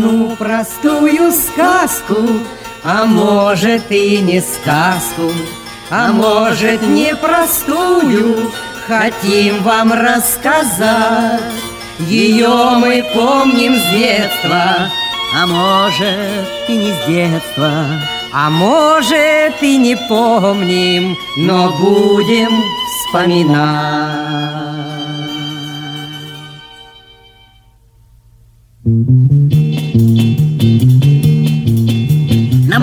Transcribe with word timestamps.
Одну 0.00 0.34
простую 0.34 1.30
сказку, 1.30 2.16
а 2.82 3.04
может 3.04 3.92
и 3.92 4.16
не 4.18 4.40
сказку, 4.40 5.30
а 5.90 6.10
может 6.10 6.80
не 6.80 7.14
простую, 7.14 8.50
хотим 8.86 9.62
вам 9.62 9.92
рассказать. 9.92 11.42
Ее 11.98 12.48
мы 12.78 13.04
помним 13.12 13.74
с 13.74 13.90
детства, 13.90 14.90
а 15.36 15.46
может 15.46 16.48
и 16.66 16.76
не 16.78 16.92
с 16.92 17.06
детства, 17.06 17.84
а 18.32 18.48
может 18.48 19.62
и 19.62 19.76
не 19.76 19.96
помним, 20.08 21.14
но 21.36 21.70
будем 21.78 22.62
вспоминать. 23.04 24.40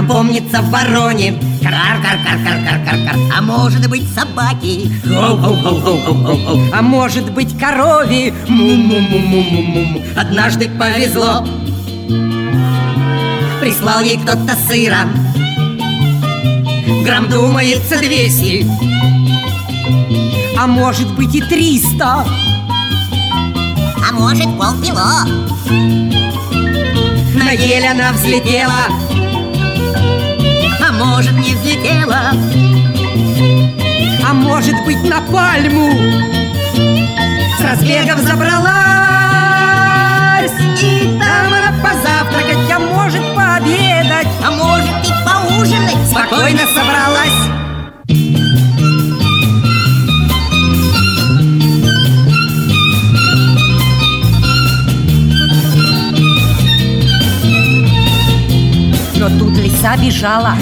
Помнится 0.08 0.70
вороне. 0.70 1.34
Кар-кар-кар-кар-кар-кар-кар. 1.62 3.16
А 3.38 3.42
может 3.42 3.88
быть 3.90 4.08
собаки? 4.14 4.92
Хоу-хоу-хоу-хоу-хоу-хоу. 5.04 6.60
А 6.74 6.82
может 6.82 7.32
быть 7.34 7.58
корове 7.58 8.34
Му-му-му-му-му-му. 8.48 10.02
Однажды 10.16 10.70
повезло. 10.70 11.46
Прислал 13.60 14.02
ей 14.02 14.18
кто-то 14.18 14.56
сыра. 14.68 15.08
Грамм 17.04 17.30
думается 17.30 18.00
двести. 18.00 18.66
А 20.58 20.68
может 20.68 21.14
быть 21.16 21.36
и 21.36 21.42
триста. 21.42 22.26
А 24.10 24.14
может 24.14 24.48
полкило. 24.58 25.26
На 27.36 27.52
ель 27.52 27.88
она 27.88 28.12
взлетела 28.14 29.07
может 31.18 31.34
не 31.34 31.56
взлетела 31.56 32.32
А 34.24 34.34
может 34.34 34.76
быть 34.86 35.04
на 35.04 35.20
пальму 35.22 35.92
С 37.58 37.62
разбегов 37.62 38.20
забралась. 38.20 38.68
И 40.84 41.18
там 41.20 41.54
она 41.54 41.74
позавтракать, 41.82 42.72
а 42.72 42.78
может 42.78 43.24
пообедать 43.36 44.28
А 44.46 44.52
может 44.52 45.08
и 45.08 45.14
поужинать. 45.26 45.98
Спокойно 46.08 46.62
собралась. 46.76 47.48
Но 59.16 59.28
тут 59.40 59.58
лиса 59.78 59.96
бежала 59.98 60.56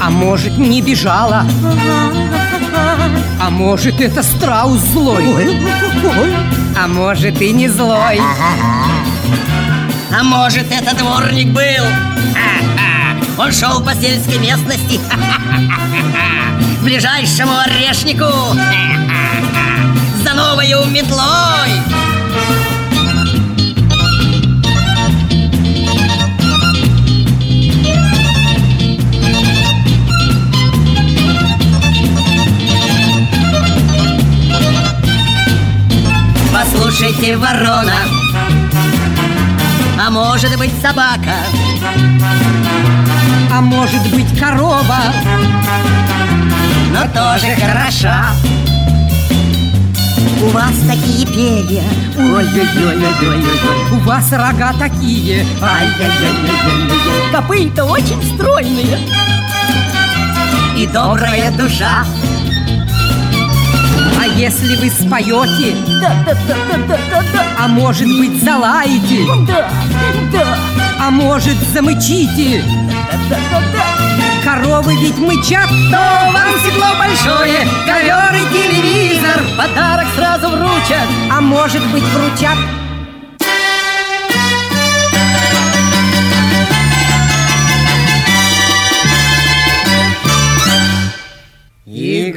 А 0.00 0.10
может 0.10 0.56
не 0.56 0.80
бежала? 0.80 1.44
А 3.40 3.50
может 3.50 4.00
это 4.00 4.22
страус 4.22 4.80
злой? 4.80 5.60
А 6.80 6.86
может 6.86 7.40
и 7.42 7.52
не 7.52 7.68
злой? 7.68 8.20
А 10.10 10.22
может 10.22 10.70
это 10.72 10.96
дворник 10.96 11.48
был. 11.48 11.84
Он 13.36 13.52
шел 13.52 13.82
по 13.82 13.94
сельской 13.94 14.38
местности. 14.38 15.00
К 16.80 16.82
ближайшему 16.82 17.52
орешнику. 17.58 18.32
За 20.24 20.34
новою 20.34 20.84
метлой 20.86 21.97
Послушайте, 36.88 37.36
ворона. 37.36 37.92
А 40.00 40.10
может 40.10 40.56
быть 40.56 40.72
собака? 40.80 41.34
А 43.52 43.60
может 43.60 44.10
быть 44.10 44.40
корова? 44.40 44.96
Но 46.90 47.02
тоже 47.08 47.54
хороша. 47.56 48.28
У 50.40 50.48
вас 50.48 50.72
такие 50.88 51.26
перья. 51.26 51.84
Ой-ой-ой-ой-ой-ой 52.16 53.44
У 53.92 53.96
вас 54.00 54.32
рога 54.32 54.72
такие. 54.78 55.44
Ай-яй-яй-яй-яй-яй. 55.60 57.32
Копыта 57.32 57.84
очень 57.84 58.22
стройные. 58.34 58.98
И 60.74 60.86
добрая 60.86 61.50
душа 61.50 62.06
если 64.36 64.76
вы 64.76 64.90
споете 64.90 65.76
Да-да-да-да-да-да 66.00 67.44
А 67.58 67.68
может 67.68 68.08
быть 68.18 68.42
залаете 68.42 69.26
Да, 69.46 69.70
да, 70.32 70.58
А 71.00 71.10
может 71.10 71.56
замычите. 71.72 72.62
Да-да-да 73.10 73.84
Коровы 74.44 74.94
ведь 74.96 75.18
мычат 75.18 75.68
То 75.68 76.32
вам 76.32 76.54
седло 76.64 76.94
большое 76.98 77.66
Ковер 77.86 78.34
и 78.34 78.52
телевизор. 78.52 79.42
Подарок 79.56 80.06
сразу 80.16 80.48
вручат. 80.48 81.06
А 81.30 81.40
может 81.40 81.84
быть 81.92 82.04
вручат? 82.04 82.56
И 91.86 92.30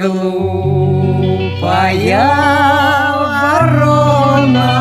глупая 1.82 2.22
ворона. 3.72 4.72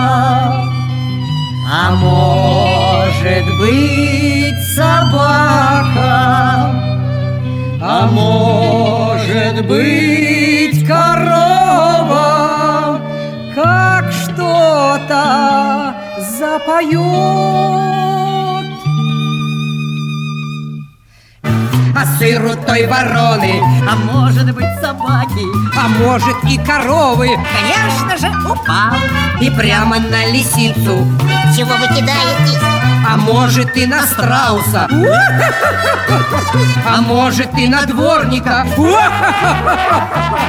А 1.73 1.91
может 1.97 3.47
быть 3.59 4.59
собака? 4.75 6.11
А 7.83 8.07
может 8.13 9.67
быть 9.67 10.87
корова? 10.87 12.21
Как 13.55 14.13
что-то 14.13 15.95
запоет 16.39 17.01
А 21.97 22.05
сыру 22.19 22.55
той 22.67 22.87
вороны 22.87 23.61
А 23.89 23.97
может 23.97 24.55
быть 24.55 24.81
собаки? 24.81 25.45
А 25.77 25.89
может 25.89 26.40
и 26.51 26.59
коровы 26.59 27.29
Конечно 27.29 28.19
же 28.19 28.29
упал 28.45 28.95
И 29.41 29.51
прямо 29.51 29.99
на 30.01 30.27
лисицу 30.27 31.07
Чего 31.57 31.75
вы 31.75 31.87
кидаетесь? 31.95 32.59
А 33.09 33.17
может 33.17 33.77
и 33.77 33.87
на 33.87 34.03
страуса 34.03 34.89
А 36.87 37.01
может 37.03 37.57
и 37.57 37.69
на 37.69 37.87
дворника 37.87 38.67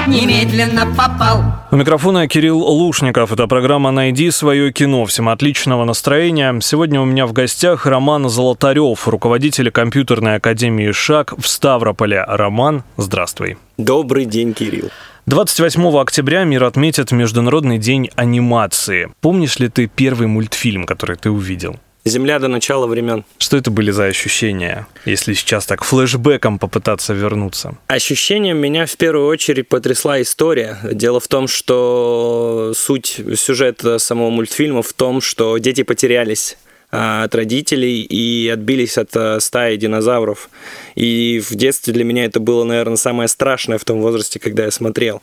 Немедленно 0.07 0.87
попал 0.95 1.43
У 1.71 1.75
микрофона 1.75 2.27
Кирилл 2.27 2.59
Лушников. 2.59 3.31
Это 3.31 3.47
программа 3.47 3.91
«Найди 3.91 4.31
свое 4.31 4.73
кино». 4.73 5.05
Всем 5.05 5.29
отличного 5.29 5.85
настроения. 5.85 6.59
Сегодня 6.61 6.99
у 6.99 7.05
меня 7.05 7.27
в 7.27 7.33
гостях 7.33 7.85
Роман 7.85 8.27
Золотарев, 8.27 9.07
руководитель 9.07 9.71
компьютерной 9.71 10.35
академии 10.35 10.91
«Шаг» 10.91 11.33
в 11.37 11.47
Ставрополе. 11.47 12.25
Роман, 12.27 12.83
здравствуй. 12.97 13.57
Добрый 13.77 14.25
день, 14.25 14.53
Кирилл. 14.53 14.89
28 15.27 15.99
октября 15.99 16.45
мир 16.45 16.63
отметит 16.63 17.11
Международный 17.11 17.77
день 17.77 18.09
анимации. 18.15 19.11
Помнишь 19.21 19.59
ли 19.59 19.69
ты 19.69 19.85
первый 19.85 20.27
мультфильм, 20.27 20.85
который 20.85 21.15
ты 21.15 21.29
увидел? 21.29 21.79
Земля 22.03 22.39
до 22.39 22.47
начала 22.47 22.87
времен. 22.87 23.23
Что 23.37 23.57
это 23.57 23.69
были 23.69 23.91
за 23.91 24.05
ощущения, 24.05 24.87
если 25.05 25.33
сейчас 25.33 25.67
так 25.67 25.83
флешбеком 25.83 26.57
попытаться 26.57 27.13
вернуться? 27.13 27.75
Ощущением 27.85 28.57
меня 28.57 28.87
в 28.87 28.97
первую 28.97 29.27
очередь 29.27 29.69
потрясла 29.69 30.19
история. 30.19 30.79
Дело 30.91 31.19
в 31.19 31.27
том, 31.27 31.47
что 31.47 32.73
суть 32.75 33.21
сюжета 33.35 33.99
самого 33.99 34.31
мультфильма 34.31 34.81
в 34.81 34.93
том, 34.93 35.21
что 35.21 35.55
дети 35.59 35.83
потерялись 35.83 36.57
от 36.91 37.33
родителей 37.33 38.01
и 38.01 38.49
отбились 38.49 38.97
от 38.97 39.15
а, 39.15 39.39
стаи 39.39 39.77
динозавров. 39.77 40.49
И 40.95 41.41
в 41.43 41.55
детстве 41.55 41.93
для 41.93 42.03
меня 42.03 42.25
это 42.25 42.39
было, 42.39 42.63
наверное, 42.63 42.97
самое 42.97 43.29
страшное 43.29 43.77
в 43.77 43.85
том 43.85 44.01
возрасте, 44.01 44.39
когда 44.39 44.65
я 44.65 44.71
смотрел. 44.71 45.21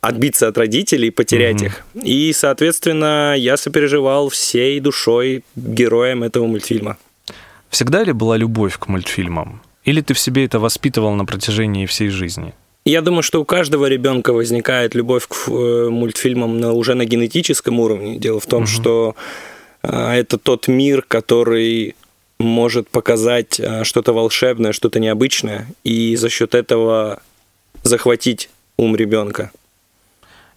Отбиться 0.00 0.48
от 0.48 0.56
родителей, 0.56 1.10
потерять 1.10 1.60
их. 1.60 1.84
И, 1.94 2.32
соответственно, 2.32 3.34
я 3.36 3.58
сопереживал 3.58 4.30
всей 4.30 4.80
душой 4.80 5.44
героям 5.56 6.22
этого 6.22 6.46
мультфильма. 6.46 6.96
Всегда 7.68 8.02
ли 8.02 8.12
была 8.12 8.38
любовь 8.38 8.78
к 8.78 8.88
мультфильмам? 8.88 9.60
Или 9.84 10.00
ты 10.00 10.14
в 10.14 10.18
себе 10.18 10.44
это 10.44 10.58
воспитывал 10.58 11.14
на 11.14 11.26
протяжении 11.26 11.84
всей 11.84 12.08
жизни? 12.08 12.54
Я 12.86 13.02
думаю, 13.02 13.22
что 13.22 13.42
у 13.42 13.44
каждого 13.44 13.86
ребенка 13.86 14.32
возникает 14.32 14.94
любовь 14.94 15.26
к 15.28 15.48
э, 15.48 15.88
мультфильмам 15.90 16.58
на, 16.60 16.72
уже 16.72 16.94
на 16.94 17.04
генетическом 17.04 17.78
уровне. 17.78 18.18
Дело 18.18 18.40
в 18.40 18.46
том, 18.46 18.66
что 18.66 19.14
а, 19.16 19.20
это 19.82 20.38
тот 20.38 20.68
мир, 20.68 21.02
который 21.02 21.94
может 22.38 22.88
показать 22.88 23.60
а, 23.60 23.84
что-то 23.84 24.12
волшебное, 24.12 24.72
что-то 24.72 24.98
необычное, 24.98 25.68
и 25.84 26.16
за 26.16 26.28
счет 26.28 26.54
этого 26.54 27.22
захватить 27.82 28.50
ум 28.76 28.96
ребенка. 28.96 29.50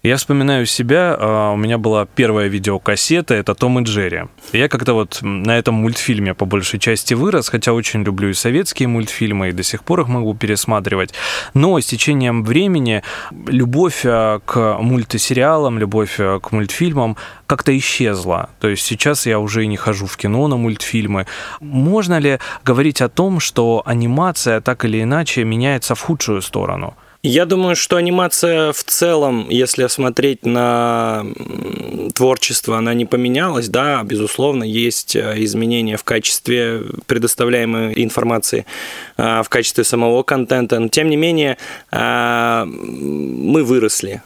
Я 0.05 0.17
вспоминаю 0.17 0.65
себя, 0.65 1.15
а, 1.17 1.51
у 1.53 1.55
меня 1.55 1.77
была 1.77 2.05
первая 2.05 2.49
видеокассета, 2.49 3.35
это 3.35 3.55
«Том 3.55 3.79
и 3.79 3.83
Джерри». 3.83 4.23
Я 4.51 4.67
как-то 4.67 4.95
вот 4.95 5.19
на 5.21 5.57
этом 5.57 5.75
мультфильме 5.75 6.33
по 6.33 6.43
большей 6.43 6.77
части 6.77 7.13
вырос, 7.13 7.47
хотя 7.47 7.71
очень 7.71 8.03
люблю 8.03 8.27
и 8.27 8.33
советские 8.33 8.89
мультфильмы, 8.89 9.47
и 9.47 9.51
до 9.53 9.63
сих 9.63 9.85
пор 9.85 10.01
их 10.01 10.09
могу 10.09 10.33
пересматривать. 10.33 11.13
Но 11.53 11.79
с 11.79 11.85
течением 11.85 12.43
времени 12.43 13.01
любовь 13.47 14.01
а, 14.03 14.39
к 14.39 14.77
мультсериалам, 14.81 15.79
любовь 15.79 16.17
а, 16.19 16.41
к 16.41 16.51
мультфильмам 16.51 17.15
как-то 17.47 17.71
исчезла. 17.77 18.49
То 18.59 18.67
есть 18.67 18.83
сейчас 18.83 19.25
я 19.25 19.39
уже 19.39 19.63
и 19.63 19.67
не 19.67 19.77
хожу 19.77 20.05
в 20.05 20.17
кино 20.17 20.49
на 20.49 20.57
мультфильмы. 20.57 21.27
Можно 21.61 22.19
ли 22.19 22.39
говорить 22.65 23.01
о 23.01 23.07
том, 23.07 23.39
что 23.39 23.81
анимация 23.85 24.59
так 24.59 24.83
или 24.83 25.01
иначе 25.01 25.45
меняется 25.45 25.95
в 25.95 26.01
худшую 26.01 26.41
сторону? 26.41 26.93
Я 27.25 27.45
думаю, 27.45 27.77
что 27.77 27.95
анимация 27.95 28.73
в 28.73 28.83
целом, 28.83 29.47
если 29.49 29.87
смотреть 29.87 30.45
на 30.45 31.25
творчество, 32.13 32.77
она 32.77 32.93
не 32.93 33.05
поменялась, 33.05 33.69
да, 33.69 34.03
безусловно, 34.03 34.65
есть 34.65 35.15
э, 35.15 35.35
изменения 35.37 35.95
в 35.95 36.03
качестве 36.03 36.81
предоставляемой 37.05 37.93
информации, 38.03 38.65
э, 39.15 39.41
в 39.41 39.47
качестве 39.47 39.85
самого 39.85 40.23
контента, 40.23 40.79
но 40.79 40.89
тем 40.89 41.09
не 41.09 41.15
менее 41.15 41.57
э, 41.93 42.65
мы 42.65 43.63
выросли, 43.63 44.21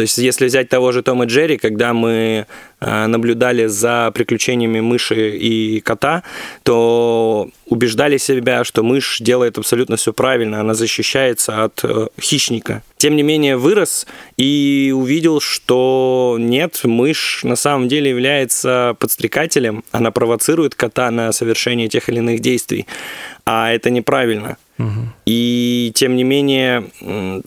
то 0.00 0.02
есть, 0.02 0.16
если 0.16 0.46
взять 0.46 0.70
того 0.70 0.92
же 0.92 1.02
Тома 1.02 1.26
Джерри, 1.26 1.58
когда 1.58 1.92
мы 1.92 2.46
э, 2.80 3.06
наблюдали 3.06 3.66
за 3.66 4.10
приключениями 4.14 4.80
мыши 4.80 5.36
и 5.36 5.80
кота, 5.80 6.22
то 6.62 7.50
убеждали 7.66 8.16
себя, 8.16 8.64
что 8.64 8.82
мышь 8.82 9.18
делает 9.20 9.58
абсолютно 9.58 9.96
все 9.96 10.14
правильно, 10.14 10.58
она 10.58 10.72
защищается 10.72 11.64
от 11.64 11.84
э, 11.84 12.06
хищника. 12.18 12.82
Тем 12.96 13.14
не 13.14 13.22
менее, 13.22 13.58
вырос 13.58 14.06
и 14.38 14.90
увидел, 14.96 15.38
что 15.38 16.38
нет, 16.40 16.80
мышь 16.84 17.40
на 17.42 17.56
самом 17.56 17.88
деле 17.88 18.08
является 18.08 18.96
подстрекателем, 18.98 19.84
она 19.90 20.10
провоцирует 20.12 20.74
кота 20.74 21.10
на 21.10 21.30
совершение 21.32 21.88
тех 21.88 22.08
или 22.08 22.20
иных 22.20 22.40
действий, 22.40 22.86
а 23.44 23.70
это 23.70 23.90
неправильно. 23.90 24.56
И 25.26 25.92
тем 25.94 26.16
не 26.16 26.24
менее, 26.24 26.90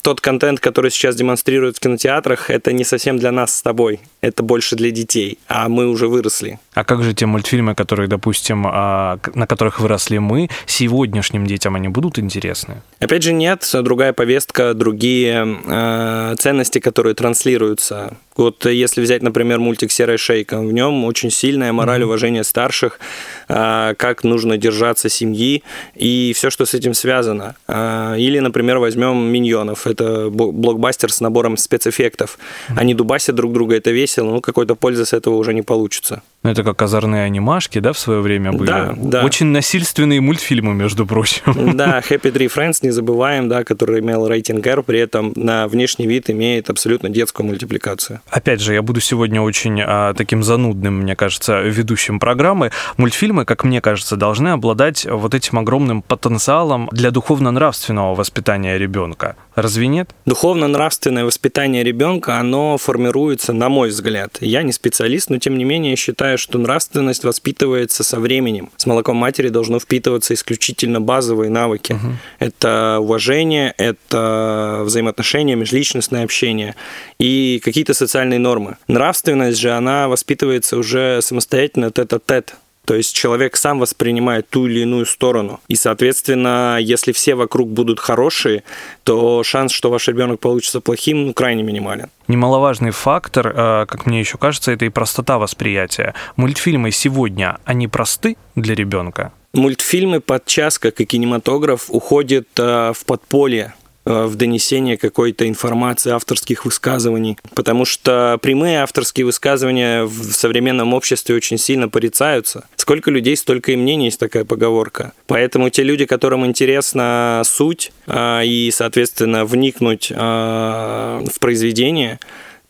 тот 0.01 0.21
контент, 0.21 0.59
который 0.59 0.91
сейчас 0.91 1.15
демонстрируют 1.15 1.77
в 1.77 1.79
кинотеатрах, 1.79 2.49
это 2.49 2.71
не 2.71 2.83
совсем 2.83 3.17
для 3.17 3.31
нас 3.31 3.55
с 3.55 3.61
тобой. 3.61 3.99
Это 4.21 4.43
больше 4.43 4.75
для 4.75 4.91
детей, 4.91 5.37
а 5.47 5.69
мы 5.69 5.87
уже 5.87 6.07
выросли. 6.07 6.59
А 6.73 6.83
как 6.83 7.03
же 7.03 7.13
те 7.13 7.25
мультфильмы, 7.25 7.75
которые, 7.75 8.07
допустим, 8.07 8.65
а, 8.67 9.19
на 9.33 9.47
которых 9.47 9.79
выросли 9.79 10.17
мы, 10.17 10.49
сегодняшним 10.65 11.45
детям 11.45 11.75
они 11.75 11.87
будут 11.87 12.19
интересны? 12.19 12.81
Опять 12.99 13.23
же, 13.23 13.33
нет. 13.33 13.69
Другая 13.73 14.13
повестка, 14.13 14.73
другие 14.73 15.59
э, 15.65 16.35
ценности, 16.37 16.79
которые 16.79 17.15
транслируются. 17.15 18.17
Вот 18.35 18.65
если 18.65 19.01
взять, 19.01 19.21
например, 19.21 19.59
мультик 19.59 19.91
«Серая 19.91 20.17
шейка», 20.17 20.59
в 20.59 20.73
нем 20.73 21.05
очень 21.05 21.29
сильная 21.29 21.71
мораль 21.71 22.01
mm-hmm. 22.01 22.05
уважения 22.05 22.43
старших, 22.43 22.99
э, 23.47 23.93
как 23.97 24.23
нужно 24.23 24.57
держаться 24.57 25.09
семьи 25.09 25.63
и 25.95 26.33
все, 26.35 26.49
что 26.49 26.65
с 26.65 26.73
этим 26.73 26.93
связано. 26.93 27.55
Э, 27.67 28.15
или, 28.17 28.39
например, 28.39 28.79
возьмем 28.79 29.17
«Миньонов». 29.25 29.85
Это 29.85 30.29
блокбастер 30.29 31.11
с 31.11 31.21
набором 31.21 31.57
спецэффектов. 31.57 32.39
Mm-hmm. 32.39 32.73
Они 32.77 32.93
дубасят 32.93 33.35
друг 33.35 33.53
друга, 33.53 33.75
это 33.75 33.91
весело, 33.91 34.31
но 34.31 34.41
какой-то 34.41 34.75
пользы 34.75 35.05
с 35.05 35.13
этого 35.13 35.35
уже 35.35 35.53
не 35.53 35.61
получится. 35.61 36.23
Ну, 36.43 36.51
это 36.51 36.63
как 36.63 36.81
озорные 36.81 37.23
анимашки, 37.23 37.79
да, 37.79 37.93
в 37.93 37.99
свое 37.99 38.19
время 38.19 38.51
были? 38.51 38.67
Да, 38.67 38.93
да. 38.97 39.23
Очень 39.23 39.47
насильственные 39.47 40.19
мультфильмы, 40.21 40.73
между 40.73 41.05
прочим. 41.05 41.73
Да, 41.73 41.99
Happy 42.09 42.31
Tree 42.31 42.53
Friends, 42.53 42.79
не 42.81 42.91
забываем, 42.91 43.49
да, 43.49 43.63
который 43.63 44.01
имел 44.01 44.27
рейтинг 44.27 44.65
R, 44.67 44.83
при 44.83 44.99
этом 44.99 45.31
на 45.35 45.67
внешний 45.67 46.05
вид 46.05 46.29
имеет 46.29 46.69
абсолютно 46.69 47.09
детскую 47.09 47.47
мультипликацию. 47.47 48.19
Опять 48.29 48.61
же, 48.61 48.73
я 48.73 48.81
буду 48.81 48.99
сегодня 48.99 49.41
очень 49.41 49.81
а, 49.81 50.13
таким 50.13 50.43
занудным, 50.43 50.99
мне 50.99 51.15
кажется, 51.15 51.61
ведущим 51.61 52.19
программы. 52.19 52.71
Мультфильмы, 52.97 53.45
как 53.45 53.63
мне 53.63 53.81
кажется, 53.81 54.17
должны 54.17 54.49
обладать 54.49 55.07
вот 55.09 55.33
этим 55.33 55.59
огромным 55.59 56.01
потенциалом 56.01 56.89
для 56.91 57.11
духовно-нравственного 57.11 58.13
воспитания 58.13 58.77
ребенка. 58.77 59.35
Разве 59.55 59.87
нет? 59.87 60.09
Духовно-нравственное 60.25 61.25
воспитание 61.25 61.83
ребенка, 61.83 62.37
оно 62.37 62.77
формируется, 62.77 63.53
на 63.53 63.69
мой 63.69 63.89
взгляд. 63.89 64.37
Я 64.41 64.63
не 64.63 64.71
специалист, 64.71 65.29
но 65.29 65.37
тем 65.37 65.57
не 65.57 65.63
менее 65.63 65.95
считаю, 65.95 66.32
что 66.37 66.57
нравственность 66.57 67.23
воспитывается 67.23 68.03
со 68.03 68.19
временем. 68.19 68.69
С 68.77 68.85
молоком 68.85 69.17
матери 69.17 69.49
должно 69.49 69.79
впитываться 69.79 70.33
исключительно 70.33 71.01
базовые 71.01 71.49
навыки. 71.49 71.93
Угу. 71.93 72.07
Это 72.39 72.97
уважение, 72.99 73.73
это 73.77 74.81
взаимоотношения, 74.85 75.55
межличностное 75.55 76.23
общение 76.23 76.75
и 77.19 77.61
какие-то 77.63 77.93
социальные 77.93 78.39
нормы. 78.39 78.77
Нравственность 78.87 79.59
же, 79.59 79.71
она 79.71 80.07
воспитывается 80.07 80.77
уже 80.77 81.19
самостоятельно 81.21 81.91
тет-а-тет. 81.91 82.55
То 82.85 82.95
есть 82.95 83.15
человек 83.15 83.55
сам 83.55 83.79
воспринимает 83.79 84.49
ту 84.49 84.67
или 84.67 84.81
иную 84.81 85.05
сторону. 85.05 85.61
И, 85.67 85.75
соответственно, 85.75 86.77
если 86.81 87.11
все 87.13 87.35
вокруг 87.35 87.69
будут 87.69 87.99
хорошие, 87.99 88.63
то 89.03 89.43
шанс, 89.43 89.71
что 89.71 89.89
ваш 89.89 90.07
ребенок 90.07 90.39
получится 90.39 90.81
плохим, 90.81 91.27
ну, 91.27 91.33
крайне 91.33 91.63
минимален. 91.63 92.09
Немаловажный 92.27 92.91
фактор, 92.91 93.47
э, 93.47 93.85
как 93.87 94.05
мне 94.05 94.19
еще 94.19 94.37
кажется, 94.37 94.71
это 94.71 94.85
и 94.85 94.89
простота 94.89 95.37
восприятия. 95.37 96.13
Мультфильмы 96.35 96.91
сегодня, 96.91 97.57
они 97.63 97.87
просты 97.87 98.35
для 98.55 98.75
ребенка? 98.75 99.31
Мультфильмы 99.53 100.19
подчас, 100.19 100.79
как 100.79 100.99
и 100.99 101.05
кинематограф, 101.05 101.85
уходят 101.89 102.47
э, 102.57 102.91
в 102.93 103.05
подполье 103.05 103.73
в 104.05 104.35
донесение 104.35 104.97
какой-то 104.97 105.47
информации, 105.47 106.11
авторских 106.11 106.65
высказываний. 106.65 107.37
Потому 107.55 107.85
что 107.85 108.37
прямые 108.41 108.81
авторские 108.81 109.25
высказывания 109.25 110.03
в 110.03 110.33
современном 110.33 110.93
обществе 110.93 111.35
очень 111.35 111.57
сильно 111.57 111.89
порицаются. 111.89 112.65
Сколько 112.75 113.11
людей, 113.11 113.37
столько 113.37 113.71
и 113.71 113.75
мнений, 113.75 114.05
есть 114.05 114.19
такая 114.19 114.45
поговорка. 114.45 115.13
Поэтому 115.27 115.69
те 115.69 115.83
люди, 115.83 116.05
которым 116.05 116.45
интересна 116.45 117.41
суть 117.45 117.91
э, 118.07 118.41
и, 118.45 118.71
соответственно, 118.71 119.45
вникнуть 119.45 120.11
э, 120.11 120.15
в 120.15 121.39
произведение, 121.39 122.19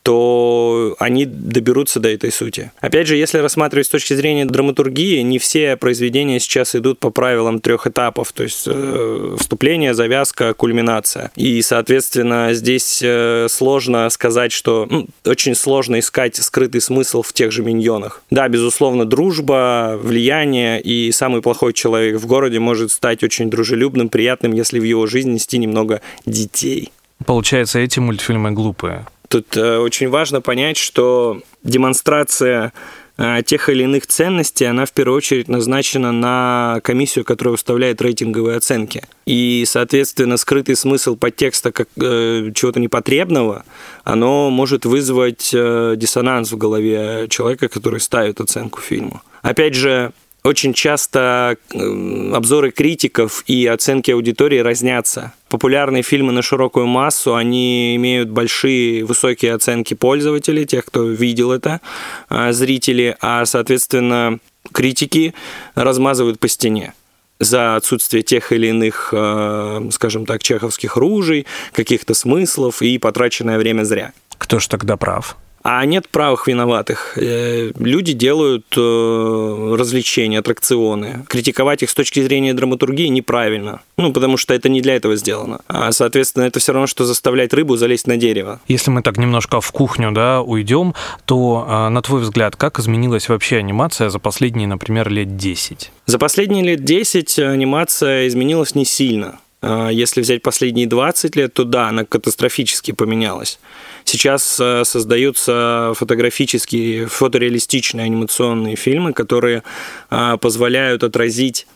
то 0.03 0.95
они 0.99 1.25
доберутся 1.25 1.99
до 1.99 2.09
этой 2.09 2.31
сути. 2.31 2.71
Опять 2.81 3.07
же, 3.07 3.15
если 3.15 3.37
рассматривать 3.37 3.87
с 3.87 3.89
точки 3.89 4.13
зрения 4.13 4.45
драматургии, 4.45 5.21
не 5.21 5.39
все 5.39 5.77
произведения 5.77 6.39
сейчас 6.39 6.75
идут 6.75 6.99
по 6.99 7.09
правилам 7.09 7.59
трех 7.59 7.87
этапов, 7.87 8.33
то 8.33 8.43
есть 8.43 8.63
э, 8.67 9.35
вступление, 9.39 9.93
завязка, 9.93 10.53
кульминация. 10.53 11.31
И, 11.35 11.61
соответственно, 11.61 12.49
здесь 12.53 13.01
э, 13.01 13.47
сложно 13.49 14.09
сказать, 14.09 14.51
что 14.51 14.87
ну, 14.89 15.07
очень 15.25 15.55
сложно 15.55 15.99
искать 15.99 16.35
скрытый 16.35 16.81
смысл 16.81 17.21
в 17.21 17.31
тех 17.31 17.53
же 17.53 17.63
миньонах. 17.63 18.21
Да, 18.29 18.49
безусловно, 18.49 19.05
дружба, 19.05 19.97
влияние 20.01 20.81
и 20.81 21.13
самый 21.13 21.41
плохой 21.41 21.71
человек 21.71 22.17
в 22.19 22.27
городе 22.27 22.59
может 22.59 22.91
стать 22.91 23.23
очень 23.23 23.49
дружелюбным, 23.49 24.09
приятным, 24.09 24.51
если 24.51 24.79
в 24.79 24.83
его 24.83 25.07
жизни 25.07 25.33
нести 25.33 25.57
немного 25.57 26.01
детей. 26.25 26.91
Получается, 27.25 27.79
эти 27.79 27.99
мультфильмы 27.99 28.51
глупые. 28.51 29.05
Тут 29.33 29.57
э, 29.57 29.77
очень 29.79 30.09
важно 30.09 30.41
понять, 30.41 30.77
что 30.77 31.41
демонстрация 31.63 32.71
э, 33.17 33.41
тех 33.43 33.67
или 33.67 33.81
иных 33.81 34.05
ценностей, 34.05 34.65
она 34.65 34.85
в 34.85 34.91
первую 34.91 35.17
очередь 35.17 35.47
назначена 35.47 36.11
на 36.11 36.79
комиссию, 36.83 37.25
которая 37.25 37.53
выставляет 37.53 37.99
рейтинговые 37.99 38.57
оценки. 38.57 39.01
И, 39.25 39.63
соответственно, 39.65 40.37
скрытый 40.37 40.75
смысл 40.75 41.15
подтекста 41.15 41.71
как 41.71 41.89
э, 41.99 42.51
чего-то 42.53 42.79
непотребного, 42.79 43.65
оно 44.03 44.51
может 44.51 44.85
вызвать 44.85 45.49
э, 45.51 45.95
диссонанс 45.97 46.51
в 46.51 46.57
голове 46.57 47.25
человека, 47.27 47.69
который 47.69 48.01
ставит 48.01 48.39
оценку 48.39 48.81
фильму. 48.81 49.23
Опять 49.41 49.73
же, 49.73 50.11
очень 50.43 50.73
часто 50.73 51.57
обзоры 51.71 52.71
критиков 52.71 53.43
и 53.47 53.65
оценки 53.65 54.11
аудитории 54.11 54.59
разнятся. 54.59 55.33
Популярные 55.49 56.03
фильмы 56.03 56.33
на 56.33 56.41
широкую 56.41 56.85
массу, 56.85 57.35
они 57.35 57.95
имеют 57.95 58.29
большие, 58.29 59.05
высокие 59.05 59.53
оценки 59.53 59.93
пользователей, 59.93 60.65
тех, 60.65 60.85
кто 60.85 61.03
видел 61.03 61.51
это, 61.51 61.79
а, 62.27 62.51
зрители, 62.51 63.15
а, 63.21 63.45
соответственно, 63.45 64.39
критики 64.71 65.33
размазывают 65.75 66.39
по 66.39 66.47
стене 66.47 66.93
за 67.39 67.75
отсутствие 67.75 68.23
тех 68.23 68.51
или 68.51 68.67
иных, 68.67 69.13
а, 69.13 69.87
скажем 69.91 70.25
так, 70.25 70.43
чеховских 70.43 70.97
ружей, 70.97 71.45
каких-то 71.71 72.13
смыслов 72.13 72.81
и 72.81 72.97
потраченное 72.97 73.57
время 73.57 73.83
зря. 73.83 74.13
Кто 74.37 74.59
ж 74.59 74.67
тогда 74.67 74.97
прав? 74.97 75.37
А 75.63 75.85
нет 75.85 76.09
правых 76.09 76.47
виноватых. 76.47 77.17
Э, 77.17 77.71
люди 77.79 78.11
делают 78.11 78.65
э, 78.75 79.75
развлечения, 79.77 80.39
аттракционы. 80.39 81.25
Критиковать 81.29 81.83
их 81.83 81.89
с 81.89 81.93
точки 81.93 82.21
зрения 82.21 82.53
драматургии 82.53 83.07
неправильно. 83.07 83.81
Ну, 83.97 84.11
потому 84.11 84.35
что 84.35 84.53
это 84.53 84.67
не 84.67 84.81
для 84.81 84.95
этого 84.97 85.15
сделано. 85.15 85.61
А, 85.69 85.93
соответственно, 85.93 86.43
это 86.43 86.59
все 86.59 86.73
равно, 86.73 86.87
что 86.87 87.05
заставлять 87.05 87.53
рыбу 87.53 87.77
залезть 87.77 88.07
на 88.07 88.17
дерево. 88.17 88.59
Если 88.67 88.91
мы 88.91 89.01
так 89.01 89.17
немножко 89.17 89.61
в 89.61 89.71
кухню, 89.71 90.11
да, 90.11 90.41
уйдем, 90.41 90.95
то, 91.25 91.65
а, 91.65 91.89
на 91.89 92.01
твой 92.01 92.21
взгляд, 92.21 92.57
как 92.57 92.79
изменилась 92.79 93.29
вообще 93.29 93.57
анимация 93.57 94.09
за 94.09 94.19
последние, 94.19 94.67
например, 94.67 95.09
лет 95.09 95.37
10? 95.37 95.91
За 96.07 96.19
последние 96.19 96.63
лет 96.65 96.83
10 96.83 97.39
анимация 97.39 98.27
изменилась 98.27 98.75
не 98.75 98.83
сильно. 98.83 99.39
А, 99.63 99.87
если 99.87 100.19
взять 100.19 100.41
последние 100.41 100.87
20 100.87 101.37
лет, 101.37 101.53
то 101.53 101.63
да, 101.63 101.87
она 101.87 102.03
катастрофически 102.03 102.91
поменялась. 102.91 103.59
Сейчас 104.05 104.59
э, 104.59 104.83
создаются 104.85 105.93
фотографические, 105.95 107.07
фотореалистичные 107.07 108.05
анимационные 108.05 108.75
фильмы, 108.75 109.13
которые 109.13 109.63
а, 110.09 110.37
позволяют 110.37 111.03
отразить 111.03 111.67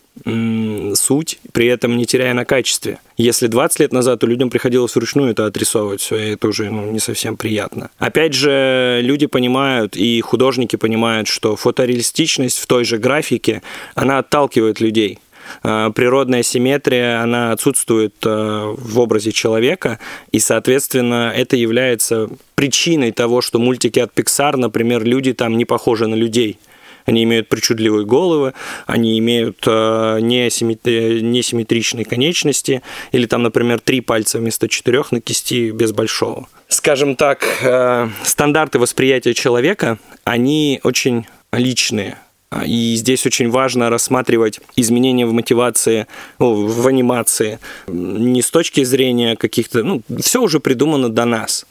суть, 0.96 1.40
при 1.52 1.68
этом 1.68 1.96
не 1.98 2.06
теряя 2.06 2.34
на 2.34 2.46
качестве. 2.46 3.00
Если 3.18 3.48
20 3.48 3.80
лет 3.82 3.94
назад, 3.94 4.20
то 4.20 4.28
людям 4.28 4.50
приходилось 4.50 4.96
вручную 4.96 5.32
это 5.32 5.46
отрисовывать, 5.46 6.02
все, 6.02 6.16
и 6.18 6.30
это 6.32 6.48
уже 6.48 6.70
ну, 6.70 6.92
не 6.92 7.00
совсем 7.00 7.38
приятно. 7.38 7.90
Опять 8.00 8.34
же, 8.34 9.00
люди 9.04 9.28
понимают, 9.28 9.96
и 9.96 10.20
художники 10.22 10.76
понимают, 10.76 11.28
что 11.28 11.56
фотореалистичность 11.56 12.58
в 12.58 12.66
той 12.66 12.84
же 12.84 12.98
графике, 12.98 13.62
она 13.96 14.20
отталкивает 14.20 14.80
людей. 14.80 15.20
Э, 15.64 15.92
природная 15.94 16.44
симметрия, 16.44 17.22
она 17.22 17.52
отсутствует 17.52 18.16
э, 18.26 18.76
в 18.78 19.00
образе 19.00 19.32
человека, 19.32 20.00
и, 20.32 20.40
соответственно, 20.40 21.34
это 21.36 21.56
является 21.56 22.30
причиной 22.56 23.12
того, 23.12 23.42
что 23.42 23.60
мультики 23.60 24.00
от 24.00 24.14
Pixar, 24.14 24.58
например, 24.58 25.04
люди 25.04 25.34
там 25.34 25.58
не 25.58 25.66
похожи 25.66 26.08
на 26.08 26.16
людей. 26.16 26.60
Они 27.06 27.24
имеют 27.24 27.48
причудливые 27.48 28.06
головы, 28.06 28.54
они 28.86 29.18
имеют 29.20 29.64
э, 29.66 30.20
несимметричные 30.20 32.06
конечности, 32.06 32.82
или 33.14 33.26
там, 33.26 33.44
например, 33.44 33.80
три 33.80 34.02
пальца 34.02 34.40
вместо 34.40 34.68
четырех 34.68 35.14
на 35.14 35.22
кисти 35.22 35.72
без 35.72 35.94
большого. 35.94 36.48
Скажем 36.68 37.16
так, 37.16 37.46
стандарты 38.24 38.78
восприятия 38.78 39.34
человека, 39.34 40.00
они 40.26 40.82
очень 40.84 41.26
личные. 41.54 42.18
А, 42.50 42.66
и 42.66 42.96
здесь 42.96 43.26
очень 43.26 43.50
важно 43.50 43.90
рассматривать 43.90 44.62
изменения 44.76 45.26
в 45.26 45.34
мотивации, 45.34 46.08
в 46.40 46.88
анимации, 46.88 47.60
не 47.88 48.42
с 48.42 48.50
точки 48.50 48.84
зрения 48.84 49.36
каких-то... 49.36 49.84
Ну, 49.84 50.02
все 50.20 50.42
уже 50.42 50.60
придумано 50.60 51.10
до 51.10 51.26
нас. 51.26 51.66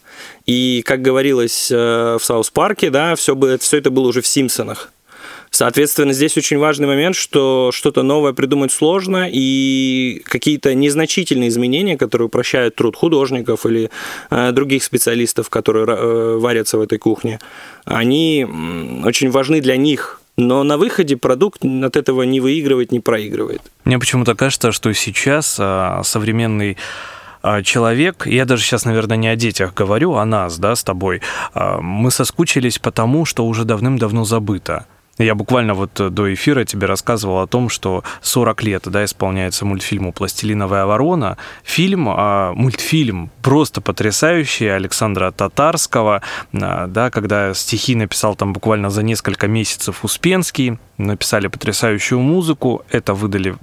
И, 0.44 0.82
как 0.84 1.00
говорилось 1.02 1.70
э, 1.70 2.18
в 2.20 2.24
Саус 2.24 2.50
Парке, 2.50 2.90
да, 2.90 3.14
все, 3.16 3.34
бы, 3.34 3.56
все 3.58 3.78
это 3.78 3.90
было 3.90 4.08
уже 4.08 4.20
в 4.20 4.26
Симпсонах. 4.26 4.92
Соответственно, 5.50 6.12
здесь 6.12 6.36
очень 6.36 6.58
важный 6.58 6.86
момент, 6.86 7.16
что 7.16 7.70
что-то 7.72 8.02
новое 8.02 8.34
придумать 8.34 8.72
сложно, 8.72 9.28
и 9.30 10.22
какие-то 10.26 10.74
незначительные 10.74 11.48
изменения, 11.48 11.96
которые 11.96 12.26
упрощают 12.26 12.74
труд 12.74 12.96
художников 12.96 13.64
или 13.64 13.90
э, 14.30 14.52
других 14.52 14.84
специалистов, 14.84 15.48
которые 15.48 15.86
э, 15.86 16.36
варятся 16.38 16.76
в 16.76 16.82
этой 16.82 16.98
кухне, 16.98 17.40
они 17.86 18.46
очень 19.04 19.30
важны 19.30 19.62
для 19.62 19.76
них, 19.76 20.20
но 20.36 20.62
на 20.62 20.76
выходе 20.76 21.16
продукт 21.16 21.64
от 21.64 21.96
этого 21.96 22.22
не 22.22 22.40
выигрывает, 22.40 22.92
не 22.92 23.00
проигрывает. 23.00 23.62
Мне 23.84 23.98
почему-то 23.98 24.34
кажется, 24.34 24.72
что 24.72 24.92
сейчас 24.92 25.56
а, 25.58 26.02
современный 26.04 26.76
а, 27.42 27.62
человек, 27.62 28.26
я 28.26 28.44
даже 28.44 28.62
сейчас, 28.62 28.84
наверное, 28.84 29.16
не 29.16 29.28
о 29.28 29.36
детях 29.36 29.72
говорю, 29.72 30.14
а 30.14 30.22
о 30.22 30.24
нас, 30.24 30.58
да, 30.58 30.74
с 30.74 30.82
тобой, 30.82 31.22
а, 31.54 31.80
мы 31.80 32.10
соскучились 32.10 32.78
потому, 32.78 33.24
что 33.24 33.46
уже 33.46 33.64
давным-давно 33.64 34.24
забыто. 34.24 34.86
Я 35.18 35.34
буквально 35.34 35.74
вот 35.74 35.98
э, 35.98 36.10
до 36.10 36.32
эфира 36.32 36.64
тебе 36.64 36.86
рассказывал 36.86 37.40
о 37.40 37.46
том, 37.46 37.68
что 37.70 38.04
40 38.20 38.62
лет 38.64 38.82
да, 38.86 39.04
исполняется 39.04 39.64
мультфильму 39.64 40.12
«Пластилиновая 40.12 40.84
ворона». 40.84 41.38
Фильм, 41.64 42.08
а, 42.08 42.52
мультфильм 42.52 43.30
просто 43.42 43.80
потрясающий 43.80 44.66
Александра 44.66 45.30
Татарского, 45.30 46.20
а, 46.52 46.86
да, 46.86 47.10
когда 47.10 47.54
стихи 47.54 47.94
написал 47.94 48.36
там 48.36 48.52
буквально 48.52 48.90
за 48.90 49.02
несколько 49.02 49.48
месяцев 49.48 50.04
Успенский, 50.04 50.78
написали 50.98 51.46
потрясающую 51.46 52.20
музыку, 52.20 52.84
это 52.90 53.14
выдали 53.14 53.56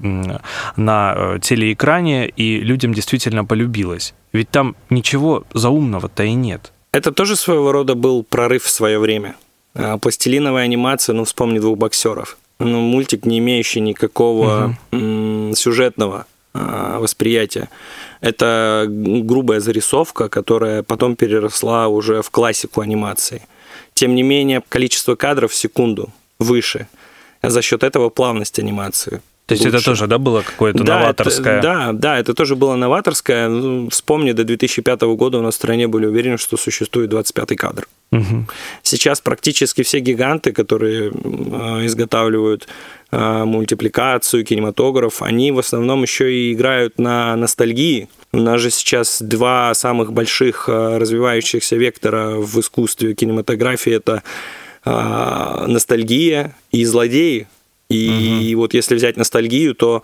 на 0.76 1.14
э, 1.16 1.40
телеэкране, 1.42 2.30
и 2.30 2.60
людям 2.60 2.94
действительно 2.94 3.46
полюбилось. 3.46 4.16
Ведь 4.32 4.50
там 4.50 4.76
ничего 4.90 5.44
заумного-то 5.54 6.24
и 6.24 6.34
нет. 6.34 6.72
Это 6.92 7.12
тоже 7.12 7.36
своего 7.36 7.72
рода 7.72 7.96
был 7.96 8.24
прорыв 8.24 8.64
в 8.64 8.70
свое 8.70 9.00
время. 9.00 9.36
А, 9.76 9.98
пластилиновая 9.98 10.64
анимация, 10.64 11.14
ну, 11.14 11.24
вспомни 11.26 11.60
двух 11.60 11.78
боксеров. 11.78 12.38
Ну, 12.60 12.80
мультик, 12.82 13.26
не 13.26 13.40
имеющий 13.40 13.80
никакого 13.80 14.76
угу. 14.92 15.56
сюжетного 15.56 16.26
а, 16.54 17.00
восприятия. 17.00 17.70
Это 18.22 18.86
грубая 18.88 19.60
зарисовка, 19.60 20.30
которая 20.30 20.84
потом 20.84 21.16
переросла 21.16 21.88
уже 21.88 22.22
в 22.22 22.30
классику 22.30 22.82
анимации. 22.82 23.42
Тем 23.94 24.16
не 24.16 24.24
менее, 24.24 24.62
количество 24.70 25.16
кадров 25.16 25.52
в 25.52 25.56
секунду 25.56 26.10
выше. 26.40 26.88
За 27.42 27.62
счет 27.62 27.84
этого 27.84 28.10
плавность 28.10 28.60
анимации. 28.60 29.22
То 29.46 29.56
есть 29.56 29.66
лучше. 29.66 29.78
это 29.78 29.86
тоже, 29.86 30.08
да, 30.08 30.18
было 30.20 30.42
какое-то 30.42 30.84
да, 30.84 31.00
новаторское? 31.00 31.58
Это, 31.58 31.62
да, 31.62 31.92
да, 31.92 32.20
это 32.20 32.34
тоже 32.34 32.56
было 32.56 32.76
новаторское. 32.76 33.50
Ну, 33.50 33.90
вспомни, 33.90 34.32
до 34.32 34.46
2005 34.46 35.02
года 35.02 35.40
у 35.40 35.42
нас 35.42 35.56
в 35.56 35.58
стране 35.58 35.90
были 35.90 36.06
уверены, 36.06 36.38
что 36.38 36.56
существует 36.56 37.12
25-й 37.12 37.58
кадр. 37.58 37.88
Угу. 38.14 38.46
Сейчас 38.84 39.20
практически 39.20 39.84
все 39.84 40.00
гиганты, 40.00 40.54
которые 40.54 41.12
э, 41.12 41.86
изготавливают 41.86 42.70
э, 43.12 43.44
мультипликацию, 43.44 44.46
кинематограф, 44.46 45.22
они 45.22 45.52
в 45.52 45.60
основном 45.60 46.04
еще 46.04 46.34
и 46.34 46.54
играют 46.54 46.98
на 46.98 47.36
ностальгии. 47.36 48.08
У 48.32 48.38
нас 48.38 48.62
же 48.62 48.70
сейчас 48.70 49.22
два 49.22 49.74
самых 49.74 50.14
больших 50.14 50.70
э, 50.70 50.98
развивающихся 50.98 51.76
вектора 51.76 52.36
в 52.38 52.60
искусстве 52.62 53.14
кинематографии– 53.14 53.92
это 53.94 54.24
ностальгия 54.86 56.58
и 56.72 56.84
злодеи. 56.84 57.48
И 57.90 58.54
угу. 58.54 58.64
вот 58.64 58.74
если 58.74 58.96
взять 58.96 59.18
ностальгию, 59.18 59.76
то 59.76 60.04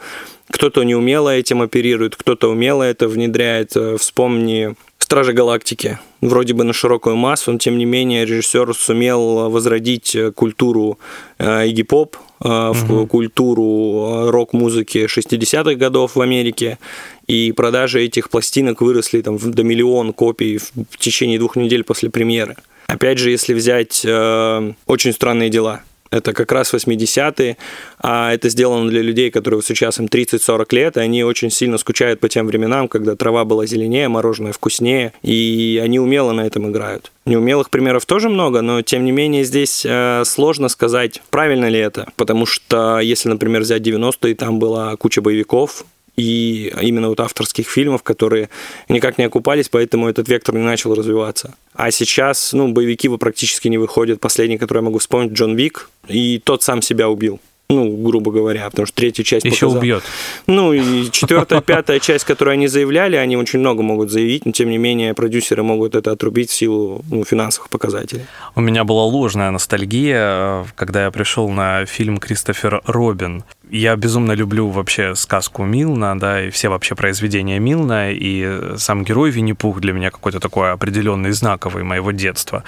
кто-то 0.50 0.84
неумело 0.84 1.30
этим 1.30 1.62
оперирует, 1.62 2.16
кто-то 2.16 2.50
умело 2.50 2.84
это 2.84 3.08
внедряет. 3.08 3.76
Э, 3.76 3.98
вспомни 3.98 4.76
Стражи 4.98 5.34
Галактики. 5.34 5.98
Вроде 6.22 6.54
бы 6.54 6.64
на 6.64 6.74
широкую 6.74 7.16
массу, 7.16 7.52
но 7.52 7.58
тем 7.58 7.78
не 7.78 7.86
менее 7.86 8.26
режиссер 8.26 8.76
сумел 8.76 9.50
возродить 9.50 10.16
э, 10.16 10.32
культуру 10.32 11.00
Игги 11.40 11.84
Поп, 11.84 12.18
в 12.40 13.06
культуру 13.08 14.28
э, 14.28 14.30
рок-музыки 14.30 15.06
60-х 15.06 15.76
годов 15.76 16.16
в 16.16 16.22
Америке, 16.22 16.80
и 17.28 17.52
продажи 17.52 18.02
этих 18.02 18.30
пластинок 18.30 18.82
выросли 18.82 19.22
там, 19.22 19.38
до 19.38 19.64
миллион 19.64 20.14
копий 20.14 20.58
в 20.58 20.98
течение 20.98 21.38
двух 21.38 21.56
недель 21.56 21.84
после 21.84 22.10
премьеры. 22.10 22.56
Опять 22.88 23.20
же, 23.20 23.30
если 23.30 23.54
взять 23.54 24.04
э, 24.06 24.74
«Очень 24.88 25.12
странные 25.12 25.50
дела», 25.50 25.82
это 26.12 26.34
как 26.34 26.52
раз 26.52 26.74
80-е, 26.74 27.58
а 28.00 28.34
это 28.34 28.50
сделано 28.50 28.90
для 28.90 29.02
людей, 29.02 29.32
которые 29.32 29.62
сейчас 29.62 30.00
им 30.00 30.06
30-40 30.06 30.76
лет, 30.76 30.98
и 30.98 31.02
они 31.02 31.24
очень 31.24 31.50
сильно 31.50 31.78
скучают 31.78 32.20
по 32.20 32.30
тем 32.30 32.48
временам, 32.48 32.88
когда 32.88 33.16
трава 33.16 33.46
была 33.46 33.66
зеленее, 33.66 34.08
мороженое 34.08 34.52
вкуснее, 34.52 35.14
и 35.22 35.80
они 35.84 36.00
умело 36.00 36.32
на 36.32 36.42
этом 36.42 36.70
играют. 36.70 37.12
Неумелых 37.26 37.70
примеров 37.70 38.06
тоже 38.06 38.30
много, 38.30 38.62
но 38.62 38.82
тем 38.82 39.06
не 39.06 39.12
менее 39.12 39.44
здесь 39.44 39.86
э, 39.86 40.24
сложно 40.26 40.68
сказать, 40.68 41.22
правильно 41.30 41.70
ли 41.70 41.80
это, 41.80 42.08
потому 42.16 42.46
что 42.46 43.00
если, 43.00 43.30
например, 43.30 43.62
взять 43.62 43.82
90-е, 43.82 44.36
там 44.36 44.60
была 44.60 44.96
куча 44.96 45.22
боевиков, 45.22 45.86
и 46.20 46.74
именно 46.82 47.10
вот 47.10 47.20
авторских 47.20 47.70
фильмов, 47.70 48.04
которые 48.04 48.50
никак 48.90 49.18
не 49.18 49.24
окупались, 49.24 49.70
поэтому 49.70 50.10
этот 50.10 50.28
вектор 50.28 50.56
не 50.56 50.64
начал 50.64 50.94
развиваться. 50.94 51.56
А 51.74 51.92
сейчас, 51.92 52.54
ну, 52.54 52.68
боевики 52.68 53.08
практически 53.18 53.70
не 53.70 53.78
выходят. 53.78 54.20
Последний, 54.20 54.58
который 54.58 54.80
я 54.80 54.84
могу 54.84 54.98
вспомнить, 54.98 55.32
Джон 55.32 55.56
Вик, 55.56 55.90
и 56.08 56.40
тот 56.44 56.62
сам 56.62 56.82
себя 56.82 57.08
убил. 57.10 57.40
Ну, 57.72 57.88
грубо 57.98 58.32
говоря, 58.32 58.68
потому 58.68 58.88
что 58.88 58.96
третью 58.96 59.24
часть 59.24 59.46
Еще 59.46 59.68
показал. 59.68 59.78
убьет. 59.78 60.04
Ну, 60.48 60.74
и 60.74 61.12
четвертая, 61.12 61.62
пятая 61.62 62.00
часть, 62.00 62.26
которую 62.26 62.54
они 62.54 62.68
заявляли, 62.68 63.16
они 63.16 63.38
очень 63.38 63.60
много 63.60 63.84
могут 63.84 64.10
заявить, 64.10 64.44
но 64.48 64.52
тем 64.52 64.72
не 64.72 64.80
менее 64.80 65.14
продюсеры 65.14 65.62
могут 65.62 65.94
это 65.94 66.12
отрубить 66.12 66.50
в 66.50 66.54
силу 66.54 67.06
ну, 67.12 67.24
финансовых 67.24 67.70
показателей. 67.70 68.24
У 68.56 68.62
меня 68.62 68.86
была 68.86 69.04
ложная 69.04 69.52
ностальгия, 69.52 70.66
когда 70.76 71.04
я 71.04 71.12
пришел 71.12 71.48
на 71.50 71.86
фильм 71.86 72.18
Кристофер 72.18 72.82
Робин. 72.88 73.44
Я 73.70 73.96
безумно 73.96 74.32
люблю 74.32 74.68
вообще 74.70 75.14
сказку 75.14 75.64
Милна, 75.64 76.20
да, 76.20 76.48
и 76.48 76.50
все 76.50 76.70
вообще 76.70 76.96
произведения 76.96 77.60
Милна, 77.60 78.12
и 78.12 78.78
сам 78.78 79.04
герой 79.04 79.30
Винни-Пух 79.30 79.80
для 79.80 79.94
меня 79.94 80.10
какой-то 80.10 80.40
такой 80.40 80.72
определенный 80.72 81.32
знаковый 81.34 81.84
моего 81.84 82.10
детства. 82.10 82.64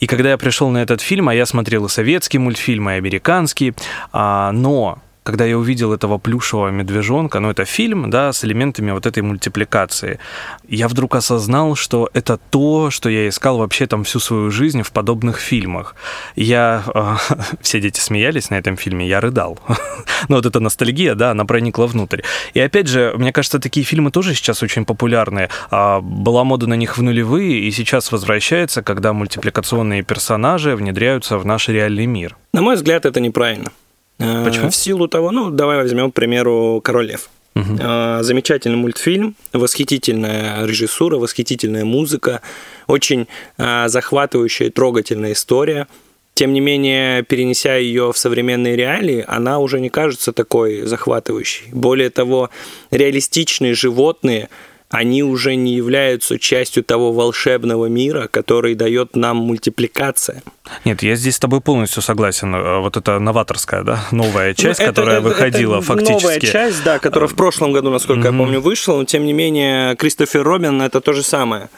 И 0.00 0.06
когда 0.06 0.30
я 0.30 0.38
пришел 0.38 0.70
на 0.70 0.78
этот 0.78 1.02
фильм, 1.02 1.28
а 1.28 1.34
я 1.34 1.44
смотрел 1.44 1.84
и 1.84 1.88
советские 1.90 2.40
мультфильмы, 2.40 2.92
и 2.92 2.94
американские, 2.94 3.74
а, 4.12 4.45
но 4.52 4.98
когда 5.26 5.44
я 5.44 5.58
увидел 5.58 5.92
этого 5.92 6.18
плюшевого 6.18 6.70
медвежонка, 6.70 7.40
ну, 7.40 7.50
это 7.50 7.64
фильм, 7.64 8.10
да, 8.10 8.32
с 8.32 8.44
элементами 8.44 8.92
вот 8.92 9.06
этой 9.06 9.24
мультипликации, 9.24 10.20
я 10.68 10.86
вдруг 10.86 11.16
осознал, 11.16 11.74
что 11.74 12.08
это 12.14 12.38
то, 12.50 12.90
что 12.92 13.08
я 13.08 13.28
искал 13.28 13.58
вообще 13.58 13.88
там 13.88 14.04
всю 14.04 14.20
свою 14.20 14.52
жизнь 14.52 14.82
в 14.82 14.92
подобных 14.92 15.38
фильмах. 15.38 15.96
Я... 16.36 16.84
Э, 16.94 17.16
все 17.60 17.80
дети 17.80 17.98
смеялись 17.98 18.50
на 18.50 18.54
этом 18.54 18.76
фильме, 18.76 19.08
я 19.08 19.20
рыдал. 19.20 19.58
ну, 20.28 20.36
вот 20.36 20.46
эта 20.46 20.60
ностальгия, 20.60 21.16
да, 21.16 21.32
она 21.32 21.44
проникла 21.44 21.86
внутрь. 21.86 22.22
И 22.54 22.60
опять 22.60 22.86
же, 22.86 23.12
мне 23.16 23.32
кажется, 23.32 23.58
такие 23.58 23.84
фильмы 23.84 24.12
тоже 24.12 24.32
сейчас 24.32 24.62
очень 24.62 24.84
популярны. 24.84 25.48
А, 25.72 26.00
была 26.00 26.44
мода 26.44 26.68
на 26.68 26.74
них 26.74 26.98
в 26.98 27.02
нулевые, 27.02 27.58
и 27.58 27.70
сейчас 27.72 28.12
возвращается, 28.12 28.80
когда 28.80 29.12
мультипликационные 29.12 30.04
персонажи 30.04 30.76
внедряются 30.76 31.36
в 31.36 31.44
наш 31.44 31.66
реальный 31.66 32.06
мир. 32.06 32.36
На 32.52 32.62
мой 32.62 32.76
взгляд, 32.76 33.06
это 33.06 33.18
неправильно. 33.18 33.72
Э, 34.18 34.44
Почему? 34.44 34.70
В 34.70 34.74
силу 34.74 35.08
того, 35.08 35.30
ну, 35.30 35.50
давай 35.50 35.76
возьмем, 35.76 36.10
к 36.10 36.14
примеру, 36.14 36.80
«Король 36.82 37.06
лев». 37.08 37.28
Э, 37.54 38.18
Замечательный 38.22 38.76
мультфильм, 38.76 39.34
восхитительная 39.52 40.66
режиссура, 40.66 41.16
восхитительная 41.16 41.84
музыка, 41.84 42.42
очень 42.86 43.28
э, 43.56 43.88
захватывающая 43.88 44.66
и 44.66 44.70
трогательная 44.70 45.32
история. 45.32 45.86
Тем 46.34 46.52
не 46.52 46.60
менее, 46.60 47.22
перенеся 47.22 47.76
ее 47.76 48.12
в 48.12 48.18
современные 48.18 48.76
реалии, 48.76 49.24
она 49.26 49.58
уже 49.58 49.80
не 49.80 49.88
кажется 49.88 50.32
такой 50.32 50.82
захватывающей. 50.82 51.68
Более 51.72 52.10
того, 52.10 52.50
реалистичные 52.90 53.72
животные, 53.72 54.50
они 54.90 55.22
уже 55.22 55.54
не 55.54 55.74
являются 55.74 56.38
частью 56.38 56.84
того 56.84 57.12
волшебного 57.12 57.86
мира, 57.86 58.28
который 58.30 58.74
дает 58.74 59.16
нам 59.16 59.38
мультипликация. 59.38 60.42
Нет, 60.84 61.02
я 61.02 61.16
здесь 61.16 61.36
с 61.36 61.38
тобой 61.38 61.60
полностью 61.60 62.02
согласен. 62.02 62.54
Э, 62.54 62.78
Вот 62.80 62.96
это 62.96 63.18
новаторская, 63.18 63.82
да, 63.82 64.04
новая 64.10 64.54
часть, 64.54 64.80
Ну, 64.80 64.84
это- 64.86 64.92
которая 64.94 65.18
это- 65.20 65.28
выходила 65.28 65.76
это 65.76 65.84
фактически. 65.86 66.22
Новая 66.22 66.40
часть, 66.40 66.84
да, 66.84 66.98
которая 66.98 67.28
в 67.28 67.34
прошлом 67.34 67.72
году, 67.72 67.90
насколько 67.90 68.26
я 68.26 68.32
Мгм. 68.32 68.38
помню, 68.44 68.60
вышла, 68.60 68.96
но 68.96 69.04
тем 69.04 69.24
не 69.26 69.32
менее 69.32 69.96
Кристофер 69.96 70.42
Робин 70.42 70.82
это 70.82 71.00
то 71.00 71.12
же 71.12 71.22
самое. 71.22 71.68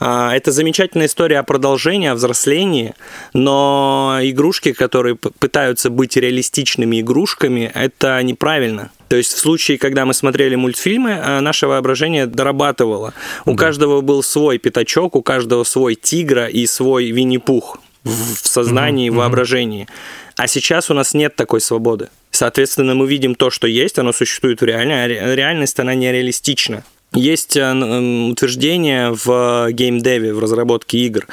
А, 0.00 0.34
Это 0.34 0.52
замечательная 0.52 1.06
история 1.06 1.38
о 1.40 1.42
продолжении, 1.42 2.08
о 2.08 2.14
взрослении, 2.14 2.94
но 3.32 4.18
игрушки, 4.22 4.72
которые 4.72 5.16
пытаются 5.16 5.90
быть 5.90 6.16
реалистичными 6.16 7.00
игрушками, 7.00 7.70
это 7.74 8.22
неправильно. 8.22 8.90
То 9.08 9.16
есть 9.16 9.32
в 9.32 9.38
случае, 9.38 9.78
когда 9.78 10.04
мы 10.04 10.12
смотрели 10.14 10.54
мультфильмы, 10.54 11.18
а, 11.22 11.40
наше 11.40 11.66
воображение 11.66 12.26
дорабатывало. 12.26 13.14
У 13.46 13.56
каждого 13.56 14.00
был 14.02 14.22
свой 14.22 14.58
пятачок, 14.58 15.16
у 15.16 15.22
каждого 15.22 15.64
свой 15.64 15.94
тигра 15.94 16.46
и 16.46 16.66
свой 16.66 17.10
Винни-Пух 17.10 17.78
в 18.08 18.46
сознании, 18.46 19.10
в 19.10 19.14
воображении. 19.14 19.86
А 20.36 20.46
сейчас 20.46 20.90
у 20.90 20.94
нас 20.94 21.14
нет 21.14 21.36
такой 21.36 21.60
свободы. 21.60 22.08
Соответственно, 22.30 22.94
мы 22.94 23.06
видим 23.08 23.34
то, 23.34 23.50
что 23.50 23.66
есть, 23.66 23.98
оно 23.98 24.12
существует 24.12 24.60
в 24.60 24.64
реальной, 24.64 25.04
а 25.04 25.08
ре- 25.08 25.34
реальность, 25.34 25.78
она 25.80 25.94
нереалистична. 25.94 26.84
Есть 27.14 27.56
э, 27.56 27.72
утверждение 28.30 29.10
в 29.12 29.68
геймдеве, 29.72 30.34
в 30.34 30.38
разработке 30.38 30.98
игр, 30.98 31.26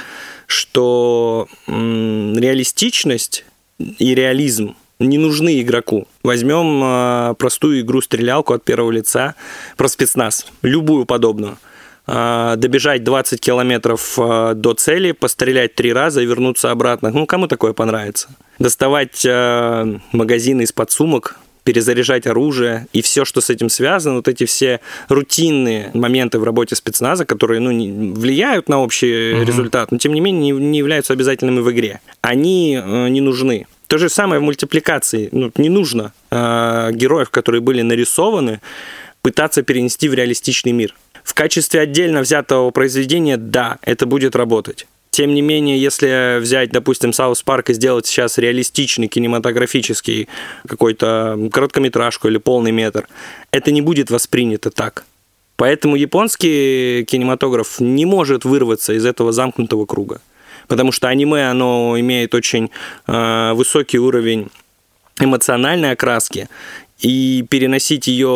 что 0.48 1.48
реалистичность 1.68 3.46
и 3.78 4.16
реализм 4.16 4.76
не 5.00 5.18
нужны 5.18 5.62
игроку. 5.62 6.08
Возьмем 6.24 6.82
э, 6.84 7.36
простую 7.38 7.82
игру-стрелялку 7.82 8.54
от 8.54 8.64
первого 8.64 8.92
лица 8.92 9.36
про 9.76 9.88
спецназ, 9.90 10.46
любую 10.62 11.06
подобную. 11.06 11.58
Э, 12.08 12.54
добежать 12.58 13.04
20 13.04 13.40
километров 13.40 14.20
э, 14.20 14.54
до 14.56 14.74
цели, 14.74 15.12
пострелять 15.12 15.76
три 15.76 15.92
раза 15.92 16.22
и 16.22 16.26
вернуться 16.26 16.72
обратно. 16.72 17.10
Ну, 17.12 17.26
кому 17.26 17.48
такое 17.48 17.74
понравится? 17.74 18.30
Доставать 18.60 19.26
э, 19.26 20.00
магазины 20.12 20.62
из-под 20.64 20.92
сумок, 20.92 21.38
перезаряжать 21.64 22.28
оружие 22.28 22.86
и 22.94 23.02
все, 23.02 23.26
что 23.26 23.42
с 23.42 23.50
этим 23.50 23.70
связано, 23.70 24.18
вот 24.18 24.28
эти 24.28 24.46
все 24.46 24.82
рутинные 25.10 25.90
моменты 25.96 26.38
в 26.38 26.44
работе 26.44 26.76
спецназа, 26.76 27.26
которые 27.26 27.60
ну, 27.60 27.72
не- 27.72 28.14
влияют 28.14 28.70
на 28.70 28.84
общий 28.84 29.44
результат, 29.44 29.92
но 29.92 29.98
тем 29.98 30.14
не 30.14 30.22
менее 30.22 30.54
не, 30.54 30.60
не 30.60 30.78
являются 30.78 31.14
обязательными 31.14 31.60
в 31.60 31.72
игре. 31.72 32.02
Они 32.22 32.80
э, 32.82 33.08
не 33.10 33.22
нужны. 33.22 33.66
То 33.88 33.98
же 33.98 34.10
самое 34.10 34.40
в 34.40 34.44
мультипликации. 34.44 35.30
Ну, 35.32 35.52
не 35.58 35.70
нужно 35.70 36.14
э, 36.30 36.92
героев, 36.94 37.32
которые 37.32 37.62
были 37.62 37.82
нарисованы, 37.82 38.62
пытаться 39.24 39.64
перенести 39.64 40.08
в 40.08 40.14
реалистичный 40.14 40.72
мир. 40.72 40.94
В 41.26 41.34
качестве 41.34 41.82
отдельно 41.82 42.22
взятого 42.22 42.70
произведения, 42.70 43.36
да, 43.36 43.80
это 43.82 44.06
будет 44.06 44.36
работать. 44.36 44.86
Тем 45.10 45.34
не 45.34 45.42
менее, 45.42 45.82
если 45.82 46.40
взять, 46.40 46.70
допустим, 46.70 47.14
South 47.14 47.42
Park 47.42 47.72
и 47.72 47.74
сделать 47.74 48.06
сейчас 48.06 48.38
реалистичный 48.38 49.08
кинематографический 49.08 50.30
какой-то 50.68 51.50
короткометражку 51.52 52.28
или 52.28 52.38
полный 52.38 52.72
метр, 52.72 53.08
это 53.52 53.72
не 53.72 53.82
будет 53.82 54.12
воспринято 54.12 54.70
так. 54.70 55.04
Поэтому 55.56 55.96
японский 55.96 57.04
кинематограф 57.06 57.80
не 57.80 58.06
может 58.06 58.46
вырваться 58.46 58.94
из 58.94 59.06
этого 59.06 59.32
замкнутого 59.32 59.86
круга. 59.86 60.22
Потому 60.68 60.92
что 60.92 61.08
аниме, 61.08 61.50
оно 61.50 62.00
имеет 62.00 62.36
очень 62.36 62.70
э, 63.08 63.54
высокий 63.54 63.98
уровень 63.98 64.50
эмоциональной 65.20 65.92
окраски, 65.92 66.50
и 67.00 67.44
переносить 67.50 68.08
ее 68.08 68.28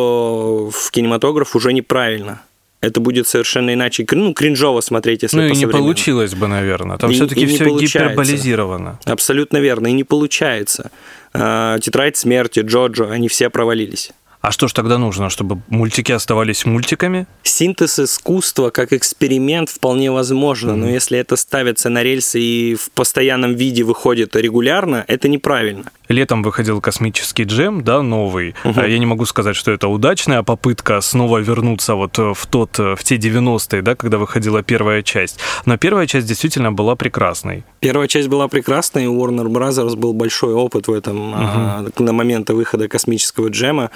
в 0.72 0.92
кинематограф 0.92 1.56
уже 1.56 1.72
неправильно. 1.72 2.42
Это 2.82 3.02
будет 3.02 3.28
совершенно 3.28 3.74
иначе, 3.74 4.06
ну, 4.12 4.34
кринжово 4.34 4.80
смотреть, 4.80 5.24
если 5.24 5.36
Ну 5.36 5.48
и 5.48 5.56
не 5.56 5.68
получилось 5.68 6.34
бы, 6.34 6.48
наверное. 6.48 6.98
Там 6.98 7.12
все-таки 7.12 7.46
все 7.46 7.66
получается. 7.66 8.00
гиперболизировано. 8.00 9.00
Абсолютно 9.04 9.58
верно, 9.58 9.88
и 9.88 9.92
не 9.92 10.06
получается. 10.06 10.90
А, 11.34 11.78
Тетрадь 11.80 12.16
смерти, 12.16 12.62
Джоджо, 12.62 13.10
они 13.12 13.28
все 13.28 13.50
провалились. 13.50 14.12
А 14.42 14.52
что 14.52 14.70
ж 14.70 14.74
тогда 14.74 14.98
нужно, 14.98 15.30
чтобы 15.30 15.62
мультики 15.68 16.14
оставались 16.14 16.66
мультиками? 16.66 17.28
Синтез 17.44 18.00
искусства 18.00 18.70
как 18.70 18.94
эксперимент 18.94 19.70
вполне 19.70 20.12
возможно, 20.12 20.76
но 20.76 20.90
если 20.90 21.20
это 21.20 21.36
ставится 21.36 21.90
на 21.90 22.04
рельсы 22.04 22.40
и 22.40 22.76
в 22.76 22.90
постоянном 22.92 23.56
виде 23.56 23.84
выходит 23.84 24.36
регулярно, 24.38 25.04
это 25.08 25.28
неправильно. 25.28 25.92
Летом 26.08 26.42
выходил 26.42 26.82
космический 26.82 27.44
джем, 27.44 27.84
да, 27.84 28.02
новый. 28.02 28.56
А 28.64 28.88
Я 28.88 28.98
не 28.98 29.06
могу 29.06 29.26
сказать, 29.26 29.56
что 29.56 29.72
это 29.72 29.88
удачная 29.88 30.42
попытка 30.42 31.02
снова 31.02 31.38
вернуться 31.38 31.94
вот 31.96 32.18
э, 32.18 32.34
в 32.34 32.48
тот, 32.48 32.80
э, 32.80 32.96
в 32.96 33.04
те 33.04 33.18
90-е, 33.18 33.84
да, 33.84 33.96
когда 33.96 34.18
выходила 34.18 34.64
первая 34.64 35.04
часть. 35.04 35.40
Но 35.66 35.78
первая 35.78 36.08
часть 36.08 36.26
действительно 36.26 36.72
была 36.72 36.96
прекрасной. 36.96 37.64
Первая 37.80 38.08
часть 38.08 38.28
была 38.28 38.48
прекрасной, 38.48 39.06
у 39.06 39.24
Warner 39.24 39.46
Brothers 39.46 39.96
был 39.96 40.14
большой 40.14 40.54
опыт 40.54 40.88
в 40.88 40.94
этом 40.94 41.32
а, 41.36 41.86
на 42.00 42.14
момент 42.14 42.50
выхода 42.50 42.88
космического 42.88 43.50
джема. 43.50 43.92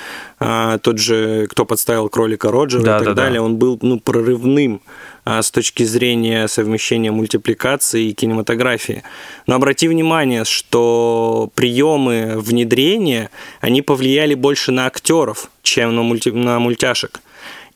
А, 0.46 0.78
тот 0.80 0.98
же, 0.98 1.48
кто 1.50 1.66
подставил 1.66 2.10
кролика 2.10 2.52
Роджера 2.52 2.84
Да, 2.84 2.96
и 2.96 3.00
так 3.00 3.08
да, 3.08 3.14
да. 3.14 3.22
далее, 3.24 3.40
он 3.42 3.56
был 3.56 3.80
ну, 3.82 4.00
прорывным 4.00 4.82
а, 5.24 5.42
с 5.42 5.52
точки 5.52 5.84
зрения 5.84 6.48
совмещения 6.48 7.12
мультипликации 7.12 8.10
и 8.10 8.14
кинематографии. 8.14 9.04
Но 9.48 9.56
обрати 9.56 9.88
внимание, 9.88 10.44
что 10.44 11.50
приемы 11.56 12.34
внедрения, 12.38 13.30
они 13.62 13.82
повлияли 13.82 14.34
больше 14.34 14.72
на 14.74 14.86
актеров, 14.86 15.50
чем 15.62 15.96
на, 15.96 16.02
мульти- 16.02 16.34
на 16.34 16.60
мультяшек. 16.60 17.22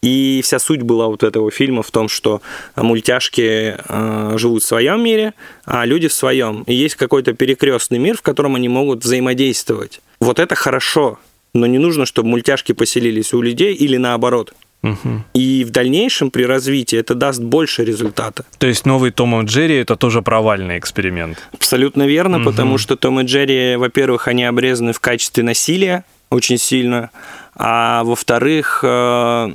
И 0.02 0.42
вся 0.44 0.60
суть 0.60 0.82
была 0.82 1.08
вот 1.08 1.24
этого 1.24 1.50
фильма 1.50 1.82
в 1.84 1.90
том, 1.92 2.08
что 2.08 2.42
мультяшки 2.76 3.78
э, 3.78 4.38
живут 4.38 4.62
в 4.64 4.66
своем 4.68 5.04
мире, 5.04 5.34
а 5.66 5.86
люди 5.86 6.08
в 6.08 6.14
своем. 6.14 6.64
И 6.64 6.74
есть 6.74 6.96
какой-то 6.96 7.34
перекрестный 7.34 7.98
мир, 7.98 8.18
в 8.18 8.22
котором 8.22 8.56
они 8.56 8.70
могут 8.70 9.04
взаимодействовать. 9.04 10.02
Вот 10.20 10.40
это 10.40 10.54
хорошо, 10.56 11.18
но 11.54 11.66
не 11.66 11.78
нужно, 11.80 12.06
чтобы 12.06 12.30
мультяшки 12.30 12.72
поселились 12.74 13.34
у 13.34 13.42
людей 13.42 13.74
или 13.74 13.98
наоборот. 13.98 14.54
Мгм. 14.84 15.26
И 15.34 15.64
в 15.64 15.72
дальнейшем 15.72 16.30
при 16.30 16.44
развитии 16.44 17.00
это 17.00 17.16
даст 17.16 17.42
больше 17.42 17.84
результата. 17.84 18.46
То 18.60 18.68
есть 18.68 18.86
новый 18.86 19.12
Том 19.12 19.42
и 19.42 19.46
Джерри 19.46 19.76
это 19.76 19.96
тоже 19.96 20.22
провальный 20.22 20.78
эксперимент. 20.78 21.40
Абсолютно 21.54 22.06
верно, 22.08 22.38
Мгм. 22.38 22.46
потому 22.46 22.78
что 22.78 22.96
Том 22.96 23.20
и 23.20 23.24
Джерри, 23.24 23.76
во-первых, 23.76 24.28
они 24.28 24.44
обрезаны 24.44 24.94
в 24.94 25.00
качестве 25.00 25.44
насилия 25.44 26.04
очень 26.30 26.58
сильно, 26.58 27.10
а 27.56 28.04
во-вторых, 28.04 28.82
э, 28.84 29.50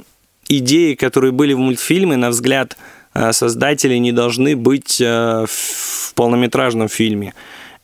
идеи, 0.48 0.94
которые 0.94 1.30
были 1.32 1.52
в 1.52 1.58
мультфильме, 1.58 2.16
на 2.16 2.30
взгляд 2.30 2.76
э, 3.14 3.32
создателей, 3.32 3.98
не 4.00 4.10
должны 4.10 4.56
быть 4.56 5.00
э, 5.00 5.44
в 5.46 6.14
полнометражном 6.14 6.88
фильме. 6.88 7.34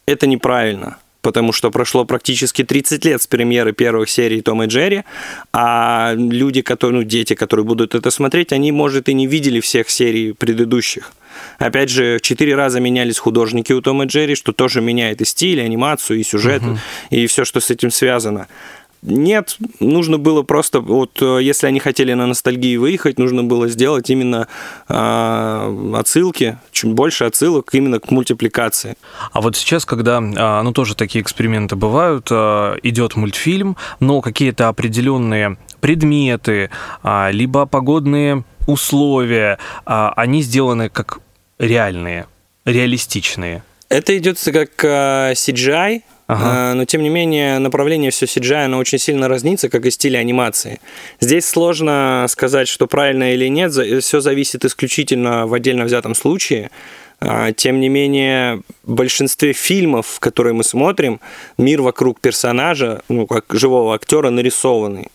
Это 0.06 0.26
неправильно. 0.26 0.96
Потому 1.28 1.52
что 1.52 1.70
прошло 1.70 2.06
практически 2.06 2.64
30 2.64 3.04
лет 3.04 3.20
с 3.20 3.26
премьеры 3.26 3.74
первых 3.74 4.08
серий 4.08 4.40
Том 4.40 4.62
и 4.62 4.66
Джерри, 4.66 5.02
а 5.52 6.14
люди, 6.16 6.62
которые, 6.62 7.00
ну, 7.00 7.04
дети, 7.04 7.34
которые 7.34 7.66
будут 7.66 7.94
это 7.94 8.10
смотреть, 8.10 8.50
они, 8.54 8.72
может, 8.72 9.10
и 9.10 9.12
не 9.12 9.26
видели 9.26 9.60
всех 9.60 9.90
серий 9.90 10.32
предыдущих. 10.32 11.12
Опять 11.58 11.90
же, 11.90 12.18
четыре 12.22 12.54
раза 12.54 12.80
менялись 12.80 13.18
художники 13.18 13.74
у 13.74 13.82
Тома 13.82 14.04
и 14.04 14.06
Джерри, 14.06 14.36
что 14.36 14.52
тоже 14.52 14.80
меняет 14.80 15.20
и 15.20 15.26
стиль, 15.26 15.58
и 15.58 15.62
анимацию, 15.62 16.18
и 16.18 16.22
сюжет, 16.22 16.62
и 17.10 17.26
все, 17.26 17.44
что 17.44 17.60
с 17.60 17.68
этим 17.68 17.90
связано. 17.90 18.48
Нет, 19.02 19.56
нужно 19.78 20.18
было 20.18 20.42
просто, 20.42 20.80
вот 20.80 21.22
э, 21.22 21.38
если 21.40 21.68
они 21.68 21.78
хотели 21.78 22.14
на 22.14 22.26
ностальгии 22.26 22.76
выехать, 22.76 23.18
нужно 23.18 23.44
было 23.44 23.68
сделать 23.68 24.10
именно 24.10 24.48
э, 24.88 25.92
отсылки, 25.94 26.58
чуть 26.72 26.92
больше 26.92 27.24
отсылок 27.24 27.68
именно 27.72 28.00
к 28.00 28.10
мультипликации. 28.10 28.96
А 29.32 29.40
вот 29.40 29.56
сейчас, 29.56 29.84
когда, 29.84 30.20
а, 30.20 30.62
ну 30.62 30.72
тоже 30.72 30.96
такие 30.96 31.22
эксперименты 31.22 31.76
бывают, 31.76 32.28
а, 32.30 32.76
идет 32.82 33.14
мультфильм, 33.14 33.76
но 34.00 34.20
какие-то 34.20 34.68
определенные 34.68 35.58
предметы, 35.80 36.70
либо 37.30 37.64
погодные 37.66 38.42
условия, 38.66 39.58
они 39.84 40.42
сделаны 40.42 40.88
как 40.88 41.20
реальные, 41.60 42.26
реалистичные. 42.64 43.62
Это 43.88 44.18
идет 44.18 44.40
как 44.44 44.84
CGI, 44.84 46.02
Ага. 46.28 46.74
Но 46.74 46.84
тем 46.84 47.02
не 47.02 47.08
менее 47.08 47.58
направление 47.58 48.10
все 48.10 48.26
CGI, 48.26 48.66
оно 48.66 48.78
очень 48.78 48.98
сильно 48.98 49.28
разнится, 49.28 49.70
как 49.70 49.86
и 49.86 49.90
стиль 49.90 50.16
анимации. 50.16 50.78
Здесь 51.20 51.46
сложно 51.46 52.26
сказать, 52.28 52.68
что 52.68 52.86
правильно 52.86 53.32
или 53.32 53.48
нет, 53.48 53.72
все 53.72 54.20
зависит 54.20 54.64
исключительно 54.64 55.46
в 55.46 55.54
отдельно 55.54 55.84
взятом 55.84 56.14
случае. 56.14 56.70
А, 57.20 57.52
тем 57.52 57.80
не 57.80 57.88
менее, 57.88 58.60
в 58.84 58.92
большинстве 58.92 59.52
фильмов, 59.54 60.20
которые 60.20 60.52
мы 60.52 60.62
смотрим, 60.64 61.18
мир 61.56 61.80
вокруг 61.82 62.20
персонажа, 62.20 63.00
ну, 63.08 63.26
как 63.26 63.46
живого 63.50 63.94
актера, 63.94 64.30
нарисованный. 64.30 65.08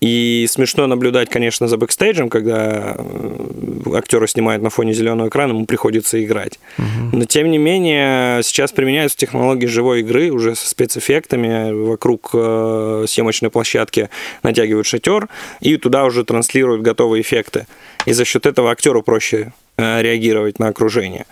И 0.00 0.46
смешно 0.48 0.86
наблюдать, 0.86 1.28
конечно, 1.28 1.66
за 1.66 1.76
бэкстейджем, 1.76 2.28
когда 2.28 2.94
э, 2.96 3.96
актера 3.96 4.28
снимают 4.28 4.62
на 4.62 4.70
фоне 4.70 4.92
зеленого 4.92 5.28
экрана, 5.28 5.50
ему 5.50 5.66
приходится 5.66 6.22
играть. 6.24 6.60
Угу. 6.78 7.16
Но 7.16 7.24
тем 7.24 7.50
не 7.50 7.58
менее, 7.58 8.42
сейчас 8.44 8.70
применяются 8.70 9.18
технологии 9.18 9.66
живой 9.66 10.00
игры 10.00 10.30
уже 10.30 10.54
со 10.54 10.68
спецэффектами. 10.68 11.72
Вокруг 11.72 12.30
э, 12.32 13.06
съемочной 13.08 13.50
площадки 13.50 14.08
натягивают 14.44 14.86
шатер 14.86 15.28
и 15.60 15.76
туда 15.76 16.04
уже 16.04 16.24
транслируют 16.24 16.82
готовые 16.82 17.22
эффекты. 17.22 17.66
И 18.06 18.12
за 18.12 18.24
счет 18.24 18.46
этого 18.46 18.70
актеру 18.70 19.02
проще 19.02 19.52
э, 19.76 20.00
реагировать 20.00 20.60
на 20.60 20.68
окружение. 20.68 21.26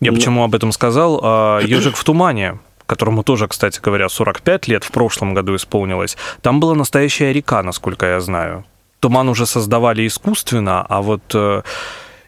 Я 0.00 0.10
Но... 0.10 0.18
почему 0.18 0.44
об 0.44 0.54
этом 0.54 0.72
сказал? 0.72 1.60
Ежик 1.62 1.96
в 1.96 2.04
тумане 2.04 2.58
которому 2.92 3.22
тоже, 3.22 3.48
кстати 3.48 3.80
говоря, 3.80 4.10
45 4.10 4.68
лет 4.68 4.84
в 4.84 4.90
прошлом 4.90 5.32
году 5.32 5.56
исполнилось, 5.56 6.18
там 6.42 6.60
была 6.60 6.74
настоящая 6.74 7.32
река, 7.32 7.62
насколько 7.62 8.04
я 8.04 8.20
знаю. 8.20 8.64
Туман 9.00 9.28
уже 9.30 9.46
создавали 9.46 10.06
искусственно, 10.06 10.84
а 10.86 11.00
вот 11.00 11.22
э, 11.34 11.62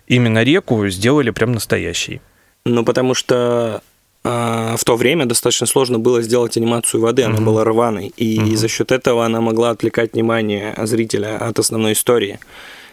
именно 0.09 0.42
реку 0.42 0.88
сделали 0.88 1.31
прям 1.33 1.53
настоящей. 1.53 2.22
Ну, 2.64 2.83
потому 2.83 3.12
что 3.12 3.83
э, 4.24 4.77
в 4.79 4.85
то 4.85 4.96
время 4.96 5.27
достаточно 5.27 5.66
сложно 5.66 5.98
было 5.98 6.22
сделать 6.22 6.57
анимацию 6.57 7.03
воды, 7.03 7.24
она 7.24 7.37
mm-hmm. 7.37 7.44
была 7.44 7.64
рваной, 7.64 8.12
и 8.16 8.38
mm-hmm. 8.38 8.57
за 8.57 8.68
счет 8.68 8.90
этого 8.90 9.27
она 9.27 9.42
могла 9.42 9.70
отвлекать 9.70 10.14
внимание 10.14 10.74
зрителя 10.79 11.37
от 11.37 11.59
основной 11.59 11.92
истории. 11.92 12.38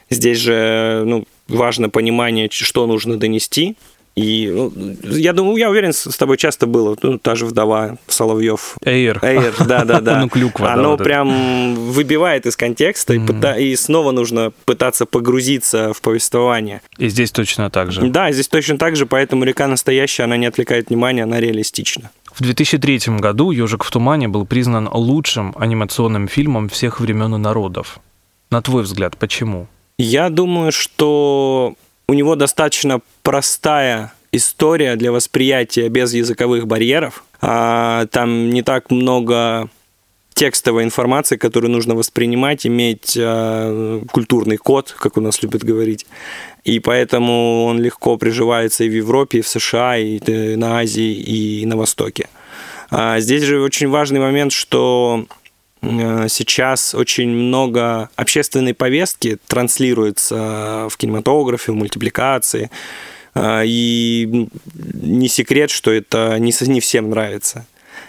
Здесь 0.10 0.40
же 0.40 1.04
ну, 1.06 1.24
важно 1.48 1.90
понимание, 1.90 2.50
что 2.52 2.86
нужно 2.86 3.18
донести, 3.18 3.78
и 4.16 4.52
ну, 4.52 4.96
я 5.16 5.32
думаю, 5.34 5.58
я 5.58 5.70
уверен, 5.70 5.94
с 5.94 6.18
тобой 6.18 6.38
часто 6.38 6.68
было, 6.68 6.98
ну, 7.02 7.18
та 7.18 7.36
же 7.36 7.46
вдова 7.46 7.98
Соловьев. 8.08 8.76
Эйр. 8.84 9.20
Эйр, 9.24 9.54
да-да-да. 9.66 10.22
Ну, 10.22 10.30
клюква. 10.30 10.74
Оно 10.74 10.98
прям 10.98 11.76
выбивает 11.76 12.46
из 12.46 12.56
контекста, 12.58 13.14
и 13.14 13.76
снова 13.76 14.12
нужно 14.12 14.52
пытаться 14.66 15.06
погрузиться 15.06 15.94
в 15.94 16.02
повествование. 16.02 16.82
И 16.98 17.08
здесь 17.08 17.32
точно 17.32 17.70
так 17.70 17.92
же. 17.92 18.02
Да, 18.10 18.32
здесь 18.32 18.48
точно 18.48 18.78
так 18.78 18.96
же, 18.96 19.06
поэтому 19.06 19.46
«Река 19.46 19.68
настоящая», 19.68 20.24
она 20.24 20.38
не 20.38 20.46
отвлекает 20.46 20.90
внимания, 20.90 21.24
она 21.24 21.40
реалистична. 21.40 22.12
В 22.34 22.42
2003 22.42 23.18
году 23.20 23.52
«Ежик 23.52 23.84
в 23.84 23.92
тумане» 23.92 24.28
был 24.28 24.46
признан 24.46 24.90
лучшим 24.92 25.54
анимационным 25.58 26.28
фильмом 26.28 26.70
всех 26.70 27.00
времен 27.00 27.36
и 27.36 27.38
народов. 27.38 28.00
На 28.50 28.62
твой 28.62 28.84
взгляд, 28.84 29.18
почему? 29.18 29.68
Я 29.98 30.30
думаю, 30.30 30.72
что 30.72 31.76
у 32.12 32.14
него 32.14 32.36
достаточно 32.36 33.00
простая 33.24 34.12
история 34.34 34.98
для 34.98 35.14
восприятия 35.14 35.88
без 35.88 36.14
языковых 36.14 36.68
барьеров. 36.68 37.24
А, 37.40 38.06
там 38.08 38.50
не 38.50 38.64
так 38.64 38.92
много 38.92 39.70
текстовой 40.34 40.84
информации, 40.84 41.38
которую 41.38 41.72
нужно 41.72 41.96
воспринимать, 41.96 42.68
иметь 42.68 43.16
э, 43.16 44.02
культурный 44.12 44.58
код, 44.58 44.94
как 45.00 45.16
у 45.16 45.22
нас 45.22 45.42
любят 45.42 45.64
говорить. 45.64 46.06
И 46.66 46.80
поэтому 46.80 47.64
он 47.64 47.80
легко 47.80 48.18
приживается 48.18 48.84
и 48.84 48.90
в 48.90 48.94
Европе, 48.94 49.40
и 49.40 49.42
в 49.42 49.48
США, 49.48 49.98
и 49.98 50.20
на 50.58 50.80
Азии, 50.80 51.14
и 51.14 51.66
на 51.66 51.78
Востоке. 51.78 52.28
А 52.90 53.22
здесь 53.22 53.44
же 53.44 53.62
очень 53.62 53.88
важный 53.88 54.20
момент, 54.20 54.52
что 54.52 55.28
Э, 55.30 55.41
сейчас 55.82 56.94
очень 56.94 57.30
много 57.30 58.10
общественной 58.16 58.74
повестки 58.74 59.38
транслируется 59.48 60.88
в 60.90 60.98
кинематографе, 60.98 61.72
в 61.72 61.76
мультипликации. 61.76 62.70
Э, 63.34 63.64
и 63.66 64.48
не 64.94 65.28
секрет, 65.28 65.72
что 65.72 65.92
это 65.92 66.38
не, 66.40 66.54
не 66.68 66.80
всем 66.80 67.10
нравится. 67.10 67.66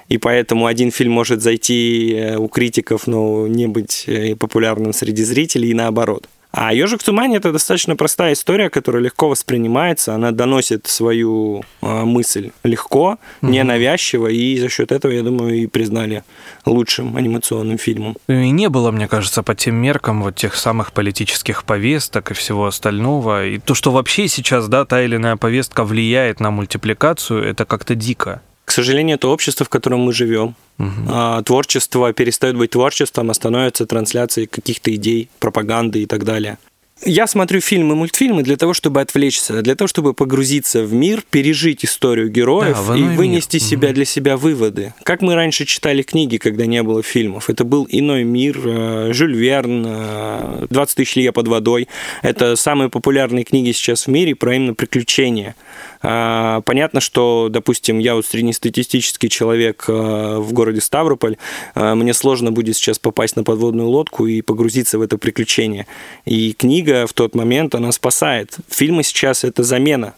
И 0.09 0.19
поэтому 0.19 0.67
один 0.67 0.91
фильм 0.91 1.13
может 1.13 1.41
зайти 1.41 2.15
э, 2.15 2.37
у 2.37 2.49
критиков, 2.49 3.07
но 3.07 3.47
не 3.47 3.67
быть 3.67 4.09
популярным 4.39 4.93
среди 4.93 5.25
зрителей 5.25 5.71
и 5.71 5.75
наоборот. 5.75 6.29
А 6.53 6.75
«Ежик 6.75 7.01
в 7.01 7.05
тумане»— 7.05 7.37
это 7.39 7.51
достаточно 7.51 7.97
простая 7.97 8.35
история, 8.35 8.69
которая 8.69 9.03
легко 9.03 9.31
воспринимается, 9.31 10.15
она 10.15 10.33
доносит 10.33 10.87
свою 10.87 11.65
э, 11.81 12.05
мысль 12.05 12.51
легко, 12.63 13.19
угу. 13.41 13.51
ненавязчиво, 13.51 14.27
и 14.27 14.59
за 14.59 14.69
счет 14.69 14.93
этого, 14.93 15.13
я 15.13 15.23
думаю, 15.23 15.55
и 15.55 15.67
признали 15.67 16.25
лучшим 16.67 17.17
анимационным 17.17 17.79
фильмом. 17.79 18.19
И 18.29 18.51
не 18.51 18.69
было, 18.69 18.91
мне 18.91 19.09
кажется, 19.09 19.43
по 19.43 19.55
тем 19.55 19.77
меркам 19.77 20.23
вот 20.23 20.37
тех 20.37 20.55
самых 20.55 20.93
политических 20.93 21.65
повесток 21.65 22.31
и 22.31 22.35
всего 22.35 22.67
остального. 22.67 23.47
И 23.47 23.59
то, 23.59 23.75
что 23.75 23.91
вообще 23.91 24.29
сейчас, 24.29 24.69
да, 24.69 24.85
та 24.85 25.03
или 25.03 25.17
иная 25.17 25.37
повестка 25.37 25.85
влияет 25.85 26.39
на 26.39 26.51
мультипликацию, 26.51 27.43
это 27.43 27.65
как-то 27.65 27.95
дико. 27.95 28.43
К 28.73 28.75
сожалению, 28.75 29.17
это 29.17 29.29
общество, 29.29 29.67
в 29.67 29.69
котором 29.69 30.01
мы 30.01 30.15
живем. 30.15 30.55
Угу. 30.79 31.43
Творчество 31.45 32.11
перестает 32.15 32.57
быть 32.57 32.71
творчеством, 32.71 33.31
а 33.31 33.35
становится 33.35 33.85
трансляцией 33.85 34.47
каких-то 34.47 34.95
идей, 34.95 35.29
пропаганды 35.41 36.03
и 36.03 36.07
так 36.07 36.25
далее. 36.25 36.57
Я 37.05 37.27
смотрю 37.27 37.61
фильмы, 37.61 37.97
мультфильмы 37.97 38.43
для 38.43 38.57
того, 38.57 38.75
чтобы 38.75 39.01
отвлечься, 39.01 39.61
для 39.61 39.75
того, 39.75 39.89
чтобы 39.89 40.15
погрузиться 40.15 40.85
в 40.85 40.93
мир, 40.93 41.23
пережить 41.29 41.85
историю 41.85 42.31
героев 42.31 42.79
да, 42.89 42.97
и 42.97 43.03
вынести 43.03 43.57
мир. 43.57 43.63
себя 43.63 43.89
угу. 43.89 43.95
для 43.97 44.05
себя 44.05 44.37
выводы. 44.37 44.95
Как 45.03 45.21
мы 45.21 45.35
раньше 45.35 45.67
читали 45.67 46.03
книги, 46.03 46.37
когда 46.39 46.65
не 46.65 46.83
было 46.83 47.03
фильмов. 47.03 47.51
Это 47.51 47.65
был 47.65 47.87
иной 47.91 48.25
мир. 48.25 48.59
Э, 48.65 49.13
Жюль 49.13 49.35
Верн, 49.35 49.85
«20 49.85 50.67
э, 50.71 50.87
тысяч 50.95 51.17
лье 51.17 51.33
под 51.33 51.49
водой. 51.49 51.89
Это 52.23 52.57
самые 52.57 52.89
популярные 52.89 53.45
книги 53.45 53.73
сейчас 53.73 54.07
в 54.07 54.11
мире 54.11 54.35
про 54.35 54.55
именно 54.55 54.75
приключения. 54.75 55.57
А, 56.03 56.61
понятно, 56.63 57.01
что, 57.01 57.49
допустим, 57.51 57.99
я 57.99 58.15
вот 58.15 58.27
среднестатистический 58.27 59.29
человек 59.29 59.85
э, 59.89 59.93
в 59.93 60.53
городе 60.53 60.81
Ставрополь, 60.81 61.37
мне 61.75 62.15
сложно 62.15 62.53
будет 62.53 62.77
сейчас 62.77 62.99
попасть 62.99 63.37
на 63.37 63.45
подводную 63.45 63.89
лодку 63.89 64.27
и 64.27 64.43
погрузиться 64.43 64.99
в 64.99 65.03
это 65.03 65.19
приключение. 65.19 65.87
И 66.25 66.53
книга 66.53 67.07
в 67.07 67.13
тот 67.13 67.35
момент, 67.35 67.75
она 67.75 67.93
спасает. 67.93 68.57
Фильмы 68.69 69.03
сейчас 69.03 69.45
это 69.45 69.63
замена 69.63 70.03
а, 70.03 70.15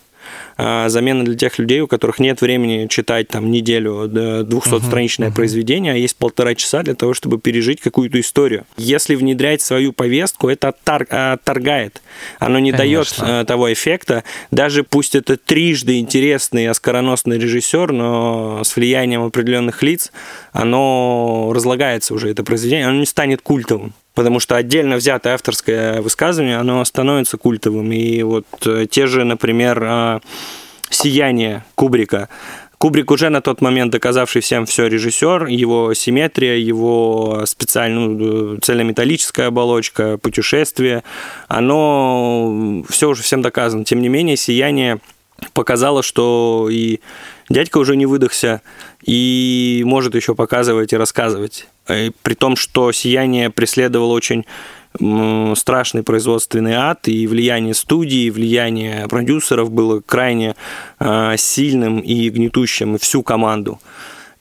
замена 0.56 1.24
для 1.24 1.34
тех 1.34 1.58
людей, 1.58 1.80
у 1.80 1.86
которых 1.86 2.18
нет 2.18 2.40
времени 2.40 2.86
читать 2.86 3.28
там 3.28 3.50
неделю 3.50 4.04
200-страничное 4.08 5.28
uh-huh, 5.28 5.34
произведение, 5.34 5.92
а 5.92 5.96
есть 5.96 6.16
полтора 6.16 6.54
часа 6.54 6.82
для 6.82 6.94
того, 6.94 7.14
чтобы 7.14 7.38
пережить 7.38 7.80
какую-то 7.80 8.20
историю. 8.20 8.64
Если 8.76 9.14
внедрять 9.14 9.62
свою 9.62 9.92
повестку, 9.92 10.48
это 10.48 10.68
оттор- 10.68 11.32
отторгает. 11.34 12.02
Оно 12.38 12.58
не 12.58 12.72
Конечно. 12.72 13.26
дает 13.26 13.46
того 13.46 13.72
эффекта. 13.72 14.24
Даже 14.50 14.84
пусть 14.84 15.14
это 15.14 15.36
трижды 15.36 15.98
интересный, 15.98 16.68
оскароносный 16.68 17.38
режиссер, 17.38 17.92
но 17.92 18.62
с 18.64 18.76
влиянием 18.76 19.24
определенных 19.24 19.82
лиц, 19.82 20.12
оно 20.52 21.52
разлагается 21.54 22.14
уже, 22.14 22.30
это 22.30 22.44
произведение, 22.44 22.86
оно 22.86 23.00
не 23.00 23.06
станет 23.06 23.40
культовым 23.42 23.94
потому 24.14 24.40
что 24.40 24.56
отдельно 24.56 24.96
взятое 24.96 25.34
авторское 25.34 26.00
высказывание, 26.00 26.56
оно 26.56 26.84
становится 26.84 27.36
культовым. 27.36 27.92
И 27.92 28.22
вот 28.22 28.46
э, 28.64 28.86
те 28.90 29.06
же, 29.06 29.24
например, 29.24 29.82
э, 29.82 30.20
«Сияние» 30.88 31.64
Кубрика, 31.74 32.28
Кубрик 32.78 33.10
уже 33.10 33.30
на 33.30 33.40
тот 33.40 33.62
момент 33.62 33.92
доказавший 33.92 34.42
всем 34.42 34.66
все 34.66 34.88
режиссер, 34.88 35.46
его 35.46 35.94
симметрия, 35.94 36.56
его 36.56 37.44
специально 37.46 38.00
ну, 38.00 38.56
цельнометаллическая 38.58 39.46
оболочка, 39.46 40.18
путешествие, 40.18 41.02
оно 41.48 42.84
все 42.88 43.08
уже 43.08 43.22
всем 43.22 43.40
доказано. 43.40 43.84
Тем 43.84 44.02
не 44.02 44.08
менее, 44.08 44.36
«Сияние» 44.36 45.00
показало, 45.54 46.02
что 46.02 46.68
и 46.70 47.00
дядька 47.48 47.78
уже 47.78 47.96
не 47.96 48.06
выдохся, 48.06 48.60
и 49.02 49.82
может 49.86 50.14
еще 50.14 50.34
показывать 50.34 50.92
и 50.92 50.96
рассказывать. 50.96 51.66
И 51.88 52.12
при 52.22 52.34
том, 52.34 52.56
что 52.56 52.92
«Сияние» 52.92 53.50
преследовало 53.50 54.12
очень 54.12 54.44
страшный 55.56 56.04
производственный 56.04 56.74
ад, 56.74 57.08
и 57.08 57.26
влияние 57.26 57.74
студии, 57.74 58.30
влияние 58.30 59.08
продюсеров 59.08 59.72
было 59.72 60.00
крайне 60.00 60.54
а, 61.00 61.36
сильным 61.36 61.98
и 61.98 62.28
гнетущим 62.28 62.96
всю 62.98 63.24
команду. 63.24 63.80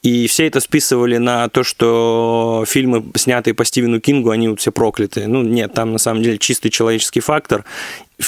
И 0.03 0.27
все 0.27 0.45
это 0.47 0.59
списывали 0.59 1.17
на 1.17 1.47
то, 1.47 1.63
что 1.63 2.65
фильмы, 2.67 3.05
снятые 3.15 3.53
по 3.53 3.63
Стивену 3.63 4.01
Кингу, 4.01 4.31
они 4.31 4.49
вот 4.49 4.59
все 4.59 4.71
прокляты. 4.71 5.27
Ну, 5.27 5.41
нет, 5.43 5.73
там 5.73 5.93
на 5.93 5.97
самом 5.97 6.21
деле 6.21 6.37
чистый 6.37 6.69
человеческий 6.69 7.21
фактор. 7.21 7.63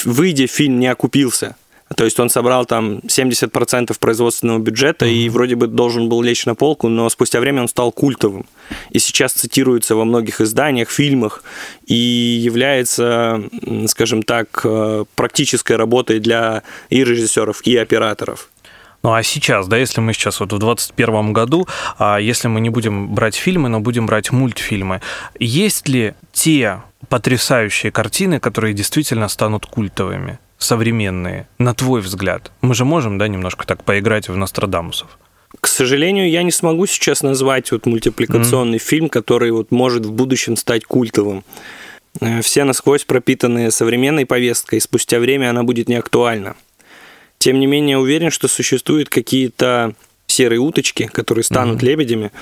Выйдя, 0.04 0.46
фильм 0.46 0.80
не 0.80 0.86
окупился. 0.86 1.54
То 1.94 2.04
есть 2.04 2.18
он 2.18 2.28
собрал 2.30 2.66
там 2.66 2.98
70% 2.98 3.96
производственного 4.00 4.58
бюджета 4.58 5.06
и 5.06 5.28
вроде 5.28 5.54
бы 5.54 5.68
должен 5.68 6.08
был 6.08 6.20
лечь 6.20 6.44
на 6.44 6.56
полку, 6.56 6.88
но 6.88 7.08
спустя 7.08 7.38
время 7.38 7.62
он 7.62 7.68
стал 7.68 7.92
культовым. 7.92 8.46
И 8.90 8.98
сейчас 8.98 9.32
цитируется 9.32 9.94
во 9.94 10.04
многих 10.04 10.40
изданиях, 10.40 10.90
фильмах 10.90 11.44
и 11.86 11.94
является, 11.94 13.40
скажем 13.86 14.24
так, 14.24 14.62
э, 14.64 15.04
практической 15.14 15.76
работой 15.76 16.18
для 16.18 16.64
и 16.90 17.04
режиссеров, 17.04 17.62
и 17.64 17.76
операторов. 17.76 18.48
Ну 19.04 19.12
а 19.12 19.22
сейчас, 19.22 19.68
да, 19.68 19.76
если 19.76 20.00
мы 20.00 20.12
сейчас 20.12 20.40
вот 20.40 20.52
в 20.52 20.58
2021 20.58 21.32
году, 21.32 21.68
а 21.98 22.18
если 22.18 22.48
мы 22.48 22.60
не 22.60 22.70
будем 22.70 23.14
брать 23.14 23.36
фильмы, 23.36 23.68
но 23.68 23.78
будем 23.78 24.06
брать 24.06 24.32
мультфильмы, 24.32 25.00
есть 25.38 25.88
ли 25.88 26.14
те 26.32 26.82
потрясающие 27.08 27.92
картины, 27.92 28.40
которые 28.40 28.74
действительно 28.74 29.28
станут 29.28 29.66
культовыми? 29.66 30.40
Современные, 30.58 31.48
на 31.58 31.74
твой 31.74 32.00
взгляд? 32.00 32.50
Мы 32.60 32.74
же 32.74 32.84
можем, 32.84 33.18
да, 33.18 33.28
немножко 33.28 33.66
так 33.66 33.84
поиграть 33.84 34.28
в 34.28 34.36
Нострадамусов. 34.36 35.18
К 35.60 35.66
сожалению, 35.66 36.28
я 36.28 36.42
не 36.42 36.50
смогу 36.50 36.86
сейчас 36.86 37.22
назвать 37.22 37.70
вот 37.72 37.86
мультипликационный 37.86 38.78
mm-hmm. 38.78 38.88
фильм, 38.88 39.08
который 39.08 39.50
вот 39.50 39.70
может 39.70 40.04
в 40.04 40.12
будущем 40.12 40.56
стать 40.56 40.84
культовым. 40.84 41.44
Э, 42.20 42.42
все 42.42 42.64
насквозь 42.64 43.04
пропитанные 43.04 43.70
современной 43.70 44.26
повесткой, 44.26 44.76
и 44.76 44.80
спустя 44.80 45.18
время 45.18 45.50
она 45.50 45.62
будет 45.62 45.88
неактуальна. 45.88 46.56
Тем 47.38 47.60
не 47.60 47.66
менее, 47.66 47.98
уверен, 47.98 48.30
что 48.30 48.48
существуют 48.48 49.08
какие-то 49.08 49.94
серые 50.26 50.58
уточки, 50.58 51.06
которые 51.06 51.44
станут 51.44 51.82
mm-hmm. 51.82 51.86
лебедями. 51.86 52.32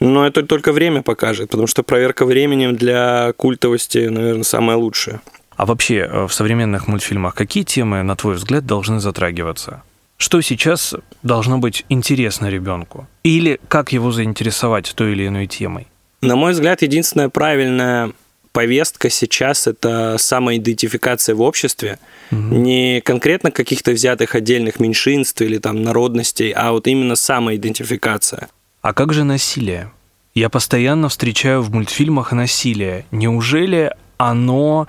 Но 0.00 0.26
это 0.26 0.42
только 0.42 0.72
время 0.72 1.02
покажет, 1.02 1.50
потому 1.50 1.66
что 1.66 1.82
проверка 1.82 2.26
временем 2.26 2.76
для 2.76 3.32
культовости, 3.36 3.98
наверное, 3.98 4.42
самая 4.42 4.76
лучшая. 4.76 5.22
А 5.56 5.66
вообще 5.66 5.96
э, 5.96 6.26
в 6.26 6.32
современных 6.32 6.88
мультфильмах 6.88 7.34
какие 7.34 7.64
темы, 7.64 8.02
на 8.02 8.16
твой 8.16 8.34
взгляд, 8.34 8.66
должны 8.66 9.00
затрагиваться? 9.00 9.82
Что 10.16 10.40
сейчас 10.40 10.94
должно 11.22 11.58
быть 11.58 11.84
интересно 11.88 12.48
ребенку? 12.48 13.06
Или 13.24 13.60
как 13.68 13.92
его 13.92 14.12
заинтересовать 14.12 14.92
той 14.94 15.12
или 15.12 15.26
иной 15.26 15.46
темой? 15.46 15.86
На 16.20 16.36
мой 16.36 16.52
взгляд, 16.52 16.82
единственная 16.82 17.28
правильная 17.28 18.12
повестка 18.52 19.10
сейчас 19.10 19.66
это 19.66 20.16
самоидентификация 20.16 21.34
в 21.34 21.42
обществе, 21.42 21.98
угу. 22.30 22.40
не 22.40 23.00
конкретно 23.00 23.50
каких-то 23.50 23.90
взятых 23.90 24.36
отдельных 24.36 24.78
меньшинств 24.78 25.42
или 25.42 25.58
там 25.58 25.82
народностей, 25.82 26.52
а 26.52 26.70
вот 26.70 26.86
именно 26.86 27.16
самоидентификация. 27.16 28.48
А 28.80 28.94
как 28.94 29.12
же 29.12 29.24
насилие? 29.24 29.90
Я 30.34 30.48
постоянно 30.48 31.08
встречаю 31.08 31.62
в 31.62 31.72
мультфильмах 31.72 32.32
насилие. 32.32 33.06
Неужели 33.10 33.92
оно 34.16 34.86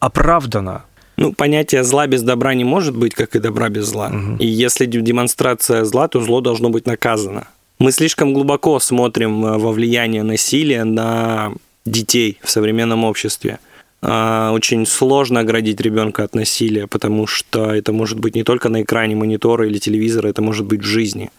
оправдано. 0.00 0.84
Ну, 1.16 1.32
понятие 1.34 1.84
зла 1.84 2.06
без 2.06 2.22
добра 2.22 2.54
не 2.54 2.64
может 2.64 2.96
быть, 2.96 3.14
как 3.14 3.36
и 3.36 3.38
добра 3.38 3.68
без 3.68 3.84
зла. 3.84 4.08
Угу. 4.08 4.36
И 4.38 4.46
если 4.46 4.86
демонстрация 4.86 5.84
зла, 5.84 6.08
то 6.08 6.20
зло 6.22 6.40
должно 6.40 6.70
быть 6.70 6.86
наказано. 6.86 7.46
Мы 7.78 7.92
слишком 7.92 8.32
глубоко 8.32 8.80
смотрим 8.80 9.44
э, 9.44 9.58
во 9.58 9.72
влияние 9.72 10.22
насилия 10.22 10.84
на 10.84 11.52
детей 11.84 12.38
в 12.42 12.50
современном 12.50 13.04
обществе. 13.04 13.58
А, 14.02 14.50
очень 14.52 14.86
сложно 14.86 15.40
оградить 15.40 15.80
ребенка 15.80 16.24
от 16.24 16.34
насилия, 16.34 16.86
потому 16.86 17.26
что 17.26 17.70
это 17.70 17.92
может 17.92 18.18
быть 18.18 18.34
не 18.34 18.42
только 18.42 18.70
на 18.70 18.82
экране 18.82 19.14
монитора 19.14 19.66
или 19.66 19.78
телевизора, 19.78 20.28
это 20.28 20.40
может 20.40 20.66
быть 20.66 20.80
в 20.80 20.86
жизни. 20.86 21.30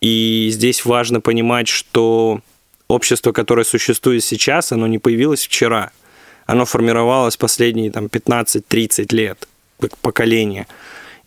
И 0.00 0.48
здесь 0.50 0.84
важно 0.84 1.20
понимать, 1.20 1.68
что 1.68 2.40
общество, 2.88 3.30
которое 3.30 3.64
существует 3.64 4.24
сейчас, 4.24 4.72
оно 4.72 4.88
не 4.88 4.98
появилось 4.98 5.46
вчера– 5.46 5.92
оно 6.46 6.64
формировалось 6.64 7.36
последние 7.36 7.90
там, 7.90 8.06
15-30 8.06 9.14
лет, 9.14 9.48
как 9.80 9.96
поколение. 9.98 10.66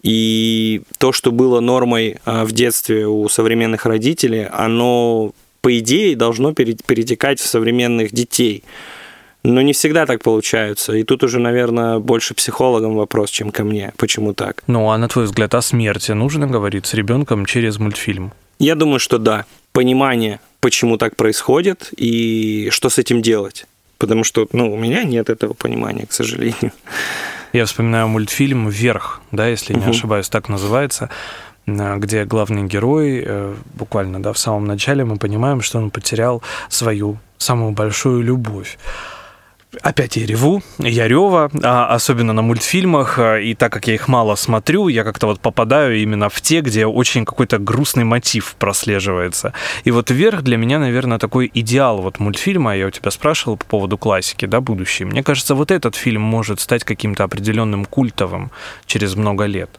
И 0.04 0.84
то, 1.00 1.12
что 1.12 1.32
было 1.32 1.62
нормой 1.62 2.18
а, 2.26 2.46
в 2.46 2.52
детстве 2.52 3.08
у 3.08 3.28
современных 3.28 3.86
родителей, 3.86 4.46
оно, 4.46 5.32
по 5.62 5.80
идее, 5.80 6.16
должно 6.16 6.54
перетекать 6.54 7.40
в 7.40 7.48
современных 7.48 8.12
детей. 8.12 8.64
Но 9.42 9.62
не 9.62 9.74
всегда 9.74 10.06
так 10.06 10.22
получается. 10.22 10.94
И 10.94 11.04
тут 11.04 11.24
уже, 11.24 11.40
наверное, 11.40 12.00
больше 12.00 12.34
психологам 12.34 12.96
вопрос, 12.96 13.30
чем 13.30 13.52
ко 13.52 13.64
мне. 13.64 13.94
Почему 13.98 14.34
так? 14.34 14.64
Ну, 14.68 14.90
а 14.90 14.98
на 14.98 15.08
твой 15.08 15.26
взгляд, 15.26 15.54
о 15.56 15.62
смерти 15.62 16.12
нужно 16.12 16.48
говорить 16.48 16.86
с 16.86 16.94
ребенком 16.94 17.46
через 17.46 17.80
мультфильм? 17.80 18.32
Я 18.60 18.76
думаю, 18.76 19.00
что 19.00 19.18
да. 19.18 19.46
Понимание, 19.72 20.40
почему 20.62 20.98
так 20.98 21.16
происходит 21.16 21.90
и 21.98 22.70
что 22.72 22.90
с 22.90 22.98
этим 22.98 23.22
делать 23.22 23.66
потому 23.98 24.24
что, 24.24 24.48
ну, 24.52 24.74
у 24.74 24.78
меня 24.78 25.04
нет 25.04 25.30
этого 25.30 25.54
понимания, 25.54 26.06
к 26.06 26.12
сожалению. 26.14 26.72
Я 27.54 27.66
вспоминаю 27.66 28.08
мультфильм 28.08 28.68
«Вверх», 28.70 29.22
да, 29.32 29.48
если 29.48 29.74
угу. 29.74 29.86
не 29.86 29.90
ошибаюсь, 29.92 30.30
так 30.30 30.50
называется, 30.50 31.10
э, 31.66 31.96
где 31.98 32.26
главный 32.26 32.64
герой, 32.64 33.24
э, 33.26 33.56
буквально, 33.74 34.22
да, 34.22 34.34
в 34.34 34.38
самом 34.38 34.66
начале 34.66 35.06
мы 35.06 35.18
понимаем, 35.18 35.62
что 35.62 35.78
он 35.78 35.90
потерял 35.90 36.42
свою 36.70 37.18
самую 37.38 37.72
большую 37.72 38.22
любовь. 38.22 38.78
Опять 39.82 40.18
я 40.18 40.26
реву, 40.26 40.62
я 40.80 41.08
рева, 41.08 41.50
а 41.64 41.94
особенно 41.94 42.34
на 42.34 42.42
мультфильмах, 42.42 43.20
а, 43.20 43.38
и 43.38 43.54
так 43.54 43.72
как 43.72 43.88
я 43.88 43.96
их 43.96 44.08
мало 44.08 44.36
смотрю, 44.36 44.88
я 44.88 45.04
как-то 45.04 45.28
вот 45.28 45.40
попадаю 45.40 46.02
именно 46.02 46.30
в 46.30 46.42
те, 46.42 46.62
где 46.62 46.86
очень 46.86 47.26
какой-то 47.26 47.58
грустный 47.58 48.04
мотив 48.04 48.56
прослеживается. 48.60 49.54
И 49.84 49.92
вот 49.92 50.12
«Вверх» 50.12 50.42
для 50.42 50.58
меня, 50.58 50.80
наверное, 50.80 51.20
такой 51.20 51.50
идеал 51.54 52.02
вот 52.02 52.20
мультфильма, 52.20 52.76
я 52.76 52.88
у 52.88 52.92
тебя 52.92 53.12
спрашивал 53.12 53.58
по 53.58 53.66
поводу 53.66 53.98
классики, 53.98 54.46
да, 54.46 54.62
будущей. 54.62 55.06
Мне 55.06 55.24
кажется, 55.24 55.56
вот 55.56 55.72
этот 55.72 55.96
фильм 55.96 56.22
может 56.22 56.60
стать 56.60 56.84
каким-то 56.84 57.24
определенным 57.24 57.86
культовым 57.86 58.52
через 58.86 59.16
много 59.16 59.46
лет. 59.46 59.70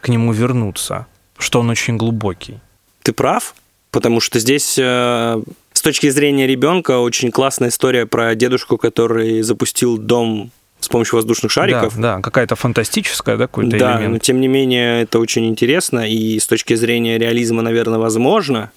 К 0.00 0.08
нему 0.08 0.32
вернуться, 0.32 1.06
что 1.38 1.60
он 1.60 1.70
очень 1.70 1.96
глубокий. 1.96 2.60
Ты 3.02 3.12
прав, 3.12 3.54
потому 3.90 4.20
что 4.20 4.38
здесь 4.38 4.76
э, 4.78 5.42
с 5.80 5.82
точки 5.82 6.10
зрения 6.10 6.46
ребенка 6.46 6.98
очень 6.98 7.30
классная 7.30 7.70
история 7.70 8.04
про 8.04 8.34
дедушку, 8.34 8.76
который 8.76 9.40
запустил 9.40 9.96
дом 9.96 10.50
с 10.78 10.90
помощью 10.90 11.16
воздушных 11.16 11.50
шариков. 11.50 11.96
Да, 11.96 12.16
да 12.16 12.20
какая-то 12.20 12.54
фантастическая, 12.54 13.38
да, 13.38 13.46
какой-то 13.46 13.78
да, 13.78 13.94
элемент. 13.94 14.12
но 14.12 14.18
тем 14.18 14.42
не 14.42 14.48
менее 14.48 15.00
это 15.00 15.18
очень 15.18 15.48
интересно, 15.48 16.06
и 16.06 16.38
с 16.38 16.46
точки 16.46 16.74
зрения 16.74 17.16
реализма, 17.16 17.62
наверное, 17.62 17.98
возможно, 17.98 18.72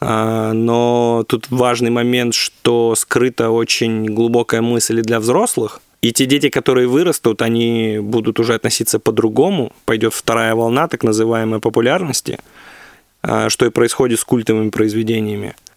а, 0.00 0.54
но 0.54 1.26
тут 1.28 1.50
важный 1.50 1.90
момент, 1.90 2.32
что 2.32 2.94
скрыта 2.94 3.50
очень 3.50 4.06
глубокая 4.06 4.62
мысль 4.62 5.02
для 5.02 5.20
взрослых, 5.20 5.82
и 6.00 6.10
те 6.10 6.24
дети, 6.24 6.48
которые 6.48 6.88
вырастут, 6.88 7.42
они 7.42 7.98
будут 8.00 8.40
уже 8.40 8.54
относиться 8.54 8.98
по-другому, 8.98 9.74
пойдет 9.84 10.14
вторая 10.14 10.54
волна 10.54 10.88
так 10.88 11.04
называемой 11.04 11.60
популярности, 11.60 12.38
а, 13.20 13.50
что 13.50 13.66
и 13.66 13.68
происходит 13.68 14.20
с 14.20 14.24
культовыми 14.24 14.70
произведениями. 14.70 15.54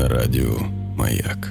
на 0.00 0.08
радио 0.08 0.56
«Маяк». 0.96 1.50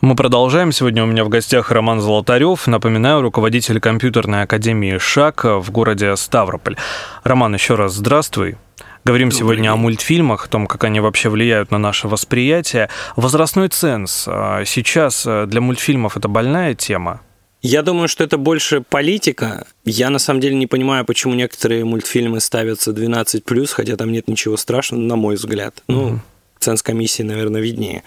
Мы 0.00 0.14
продолжаем. 0.14 0.70
Сегодня 0.70 1.02
у 1.02 1.06
меня 1.06 1.24
в 1.24 1.28
гостях 1.28 1.72
Роман 1.72 2.00
Золотарев. 2.00 2.68
Напоминаю, 2.68 3.20
руководитель 3.20 3.80
компьютерной 3.80 4.42
академии 4.42 4.96
«ШАК» 4.98 5.44
в 5.44 5.70
городе 5.72 6.14
Ставрополь. 6.14 6.76
Роман, 7.24 7.54
еще 7.54 7.74
раз 7.74 7.94
здравствуй. 7.94 8.56
Говорим 9.04 9.30
Добрый 9.30 9.38
сегодня 9.40 9.62
день. 9.62 9.72
о 9.72 9.76
мультфильмах, 9.76 10.46
о 10.46 10.48
том, 10.48 10.68
как 10.68 10.84
они 10.84 11.00
вообще 11.00 11.30
влияют 11.30 11.72
на 11.72 11.78
наше 11.78 12.06
восприятие. 12.06 12.90
Возрастной 13.16 13.70
ценз. 13.70 14.26
А 14.28 14.62
сейчас 14.64 15.24
э, 15.26 15.46
для 15.46 15.60
мультфильмов 15.60 16.16
это 16.16 16.28
больная 16.28 16.76
тема? 16.76 17.22
Я 17.60 17.82
думаю, 17.82 18.06
что 18.06 18.22
это 18.22 18.38
больше 18.38 18.82
политика. 18.88 19.66
Я 19.84 20.10
на 20.10 20.20
самом 20.20 20.38
деле 20.38 20.54
не 20.54 20.68
понимаю, 20.68 21.04
почему 21.04 21.34
некоторые 21.34 21.84
мультфильмы 21.84 22.38
ставятся 22.38 22.92
12+, 22.92 23.66
хотя 23.72 23.96
там 23.96 24.12
нет 24.12 24.28
ничего 24.28 24.56
страшного, 24.56 25.00
на 25.00 25.16
мой 25.16 25.34
взгляд. 25.34 25.82
Ну, 25.88 26.20
цензкомиссии, 26.58 27.22
наверное, 27.22 27.60
виднее. 27.60 28.02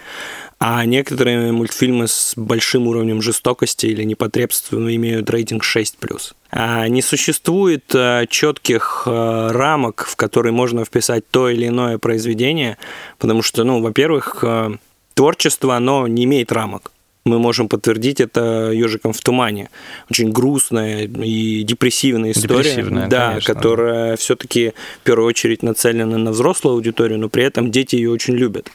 А 0.60 0.86
некоторые 0.86 1.52
мультфильмы 1.52 2.08
с 2.08 2.34
большим 2.36 2.88
уровнем 2.88 3.22
жестокости 3.22 3.88
или 3.88 4.04
непотребства 4.04 4.78
имеют 4.96 5.30
рейтинг 5.30 5.64
6+. 5.64 6.34
А 6.52 6.88
не 6.88 7.02
существует 7.02 7.86
а, 7.96 8.28
четких 8.28 9.04
а, 9.08 9.52
рамок, 9.52 10.06
в 10.08 10.16
которые 10.16 10.54
можно 10.54 10.86
вписать 10.86 11.24
то 11.32 11.50
или 11.50 11.68
иное 11.68 11.98
произведение, 11.98 12.78
потому 13.18 13.42
что, 13.42 13.64
ну, 13.64 13.82
во-первых, 13.82 14.44
а, 14.44 14.74
творчество, 15.16 15.76
оно 15.76 16.08
не 16.08 16.26
имеет 16.26 16.52
рамок. 16.52 16.92
Мы 17.24 17.38
можем 17.38 17.70
подтвердить 17.70 18.20
это 18.20 18.72
ежиком 18.74 19.14
в 19.14 19.22
тумане. 19.22 19.70
Очень 20.10 20.32
грустная 20.32 21.04
и 21.04 21.64
депрессивная 21.64 22.32
история, 22.32 22.64
Депрессивная, 22.64 23.08
да, 23.08 23.30
конечно. 23.30 23.54
которая 23.54 24.18
все-таки 24.18 24.74
в 25.02 25.04
первую 25.04 25.28
очередь 25.28 25.62
нацелена 25.62 26.18
на 26.18 26.32
взрослую 26.32 26.76
аудиторию, 26.76 27.20
но 27.20 27.30
при 27.30 27.44
этом 27.44 27.70
дети 27.70 27.96
ее 27.96 28.10
очень 28.10 28.34
любят. 28.34 28.72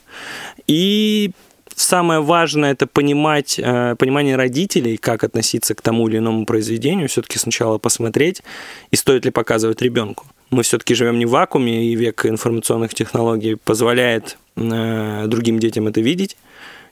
И 0.68 1.32
самое 1.76 2.20
важное 2.20 2.72
это 2.72 2.86
понимать, 2.86 3.58
э, 3.58 3.96
понимание 3.98 4.36
родителей, 4.36 4.96
как 4.96 5.24
относиться 5.24 5.74
к 5.74 5.82
тому 5.82 6.08
или 6.08 6.18
иному 6.18 6.46
произведению, 6.46 7.08
все-таки 7.08 7.38
сначала 7.38 7.78
посмотреть, 7.78 8.42
и 8.90 8.96
стоит 8.96 9.24
ли 9.24 9.30
показывать 9.30 9.82
ребенку. 9.82 10.24
Мы 10.50 10.62
все-таки 10.62 10.94
живем 10.94 11.18
не 11.18 11.26
в 11.26 11.30
вакууме, 11.30 11.86
и 11.86 11.96
век 11.96 12.24
информационных 12.26 12.94
технологий 12.94 13.56
позволяет 13.56 14.38
э, 14.56 15.24
другим 15.26 15.58
детям 15.58 15.88
это 15.88 16.00
видеть, 16.00 16.36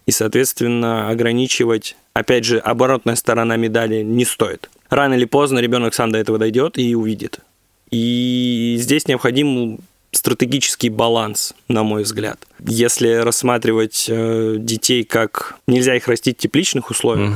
и, 0.06 0.10
соответственно, 0.10 1.08
ограничивать, 1.08 1.96
опять 2.12 2.44
же, 2.44 2.58
оборотная 2.58 3.16
сторона 3.16 3.56
медали 3.56 4.02
не 4.02 4.24
стоит. 4.24 4.70
Рано 4.90 5.14
или 5.14 5.24
поздно 5.24 5.58
ребенок 5.58 5.94
сам 5.94 6.12
до 6.12 6.18
этого 6.18 6.38
дойдет 6.38 6.78
и 6.78 6.94
увидит. 6.94 7.40
И 7.90 8.76
здесь 8.78 9.08
необходим 9.08 9.78
стратегический 10.12 10.90
баланс, 10.90 11.54
на 11.68 11.82
мой 11.82 12.02
взгляд. 12.02 12.38
Если 12.60 13.08
рассматривать 13.14 14.06
э, 14.08 14.56
детей 14.58 15.04
как 15.04 15.56
нельзя 15.66 15.96
их 15.96 16.06
растить 16.08 16.38
в 16.38 16.40
тепличных 16.40 16.90
условиях, 16.90 17.34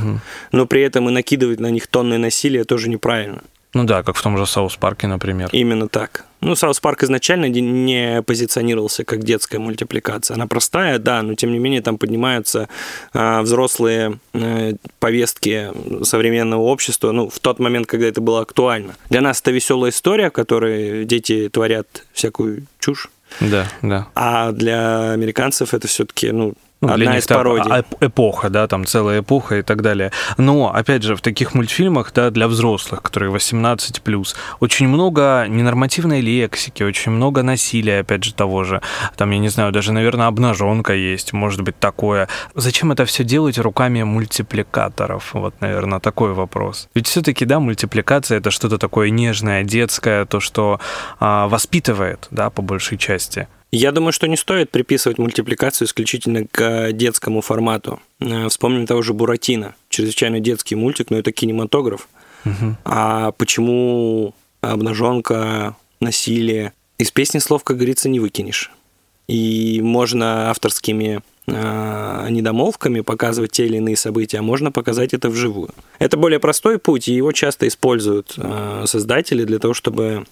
но 0.51 0.65
при 0.65 0.81
этом 0.81 1.09
и 1.09 1.11
накидывать 1.11 1.59
на 1.59 1.67
них 1.67 1.87
тонны 1.87 2.17
насилия 2.17 2.63
тоже 2.63 2.89
неправильно. 2.89 3.41
Ну 3.73 3.83
да, 3.83 4.01
как 4.03 4.15
в 4.15 4.21
том 4.21 4.37
же 4.37 4.45
South 4.45 4.77
Park 4.77 4.97
е, 4.97 5.07
например. 5.07 5.49
Именно 5.51 5.87
так. 5.87 6.25
Ну, 6.41 6.55
South 6.55 6.79
Park 6.79 7.03
изначально 7.03 7.45
не- 7.49 8.21
позиционировался 8.23 9.03
как 9.03 9.23
детская 9.23 9.59
мультипликация. 9.59 10.35
Она 10.35 10.47
простая, 10.47 10.97
да, 10.99 11.21
но 11.21 11.35
тем 11.35 11.51
не 11.51 11.59
менее 11.59 11.81
там 11.81 11.97
поднимаются 11.97 12.69
а, 13.13 13.41
взрослые 13.41 14.19
э, 14.33 14.73
повестки 14.99 15.71
современного 16.03 16.61
общества, 16.61 17.11
ну, 17.11 17.29
в 17.29 17.39
тот 17.39 17.59
момент, 17.59 17.87
когда 17.87 18.07
это 18.07 18.21
было 18.21 18.41
актуально. 18.41 18.95
Для 19.09 19.21
нас 19.21 19.41
это 19.41 19.51
веселая 19.51 19.91
история, 19.91 20.29
в 20.29 20.33
которой 20.33 21.03
дети 21.05 21.49
творят 21.49 22.05
всякую 22.13 22.63
чушь, 22.79 23.09
Да, 23.41 23.67
да. 23.81 24.07
а 24.15 24.51
для 24.53 25.11
американцев 25.11 25.73
это 25.73 25.87
все-таки, 25.87 26.31
ну, 26.31 26.53
Ну, 26.81 26.87
для 26.87 26.93
одна 26.93 27.15
них 27.15 27.23
из 27.23 27.27
пародий. 27.27 27.71
эп- 27.71 27.95
эпоха, 28.01 28.49
да, 28.49 28.67
там 28.67 28.85
целая 28.85 29.19
эпоха 29.19 29.57
и 29.57 29.61
так 29.63 29.81
далее. 29.81 30.11
Но, 30.37 30.73
опять 30.73 31.03
же, 31.03 31.15
в 31.15 31.21
таких 31.21 31.53
мультфильмах, 31.53 32.13
да, 32.13 32.29
для 32.29 32.47
взрослых, 32.47 33.01
которые 33.01 33.31
18+, 33.31 34.35
очень 34.61 34.87
много 34.87 35.45
ненормативной 35.49 36.21
лексики, 36.21 36.83
очень 36.83 37.11
много 37.11 37.43
насилия, 37.43 37.99
опять 37.99 38.23
же, 38.23 38.33
того 38.33 38.63
же. 38.63 38.81
Там, 39.17 39.31
я 39.31 39.39
не 39.39 39.49
знаю, 39.49 39.73
даже, 39.73 39.91
наверное, 39.91 40.27
обнаженка 40.27 40.93
есть, 40.93 41.33
может 41.33 41.61
быть, 41.61 41.77
такое. 41.79 42.29
Зачем 42.55 42.91
это 42.93 43.05
все 43.05 43.23
делать 43.25 43.57
руками 43.57 44.03
мультипликаторов? 44.03 45.33
Вот, 45.33 45.53
наверное, 45.59 45.99
такой 45.99 46.33
вопрос. 46.33 46.87
Ведь 46.95 47.07
все-таки, 47.07 47.45
да, 47.45 47.59
мультипликация 47.59 48.37
это 48.37 48.51
что-то 48.51 48.77
такое 48.77 49.09
нежное, 49.09 49.63
детское, 49.63 50.25
то, 50.25 50.39
что 50.39 50.79
а, 51.19 51.47
воспитывает, 51.47 52.27
да, 52.31 52.49
по 52.49 52.61
большей 52.61 52.97
части. 52.97 53.47
Я 53.71 53.91
думаю, 53.91 54.11
что 54.11 54.27
не 54.27 54.35
стоит 54.35 54.71
приписывать 54.71 55.19
мультипликацию 55.19 55.87
исключительно 55.87 56.45
к 56.45 56.91
детскому 56.91 57.41
формату. 57.41 57.99
Э, 58.19 58.47
Вспомним 58.49 58.87
того 58.87 59.01
же 59.01 59.13
Буратино. 59.13 59.75
Чрезвычайно 59.89 60.39
детский 60.39 60.75
мультик, 60.75 61.11
но 61.11 61.17
это 61.17 61.31
кинематограф. 61.31 62.07
А 62.85 63.31
почему 63.33 64.33
обнаженка, 64.61 65.75
насилие? 65.99 66.73
Из 66.97 67.11
песни 67.11 67.39
слов, 67.39 67.63
как 67.63 67.77
говорится, 67.77 68.09
не 68.09 68.19
выкинешь. 68.19 68.71
И 69.27 69.81
можно 69.83 70.49
авторскими 70.49 71.21
э, 71.47 72.27
недомолвками 72.29 73.01
показывать 73.01 73.51
те 73.51 73.65
или 73.65 73.77
иные 73.77 73.95
события, 73.95 74.39
а 74.39 74.41
можно 74.41 74.71
показать 74.71 75.13
это 75.13 75.29
вживую. 75.29 75.69
Это 75.99 76.17
более 76.17 76.39
простой 76.39 76.79
путь, 76.79 77.07
и 77.07 77.13
его 77.13 77.31
часто 77.31 77.67
используют 77.67 78.33
э, 78.37 78.83
создатели 78.87 79.43
для 79.43 79.59
того, 79.59 79.73
чтобы 79.73 80.25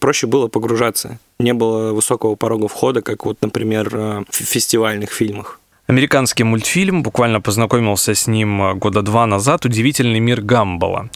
проще 0.00 0.26
было 0.26 0.48
погружаться. 0.48 1.18
Не 1.38 1.52
было 1.54 1.92
высокого 1.92 2.34
порога 2.34 2.68
входа, 2.68 3.02
как 3.02 3.24
вот, 3.26 3.38
например, 3.40 3.88
э, 3.92 4.24
в 4.28 4.34
фестивальных 4.34 5.10
фильмах. 5.12 5.59
Американский 5.90 6.44
мультфильм, 6.44 7.02
буквально 7.02 7.40
познакомился 7.40 8.14
с 8.14 8.28
ним 8.28 8.62
э, 8.62 8.74
года 8.74 9.02
два 9.02 9.26
назад, 9.26 9.64
«Удивительный 9.64 10.20
мир 10.20 10.40
Гамбола». 10.40 11.10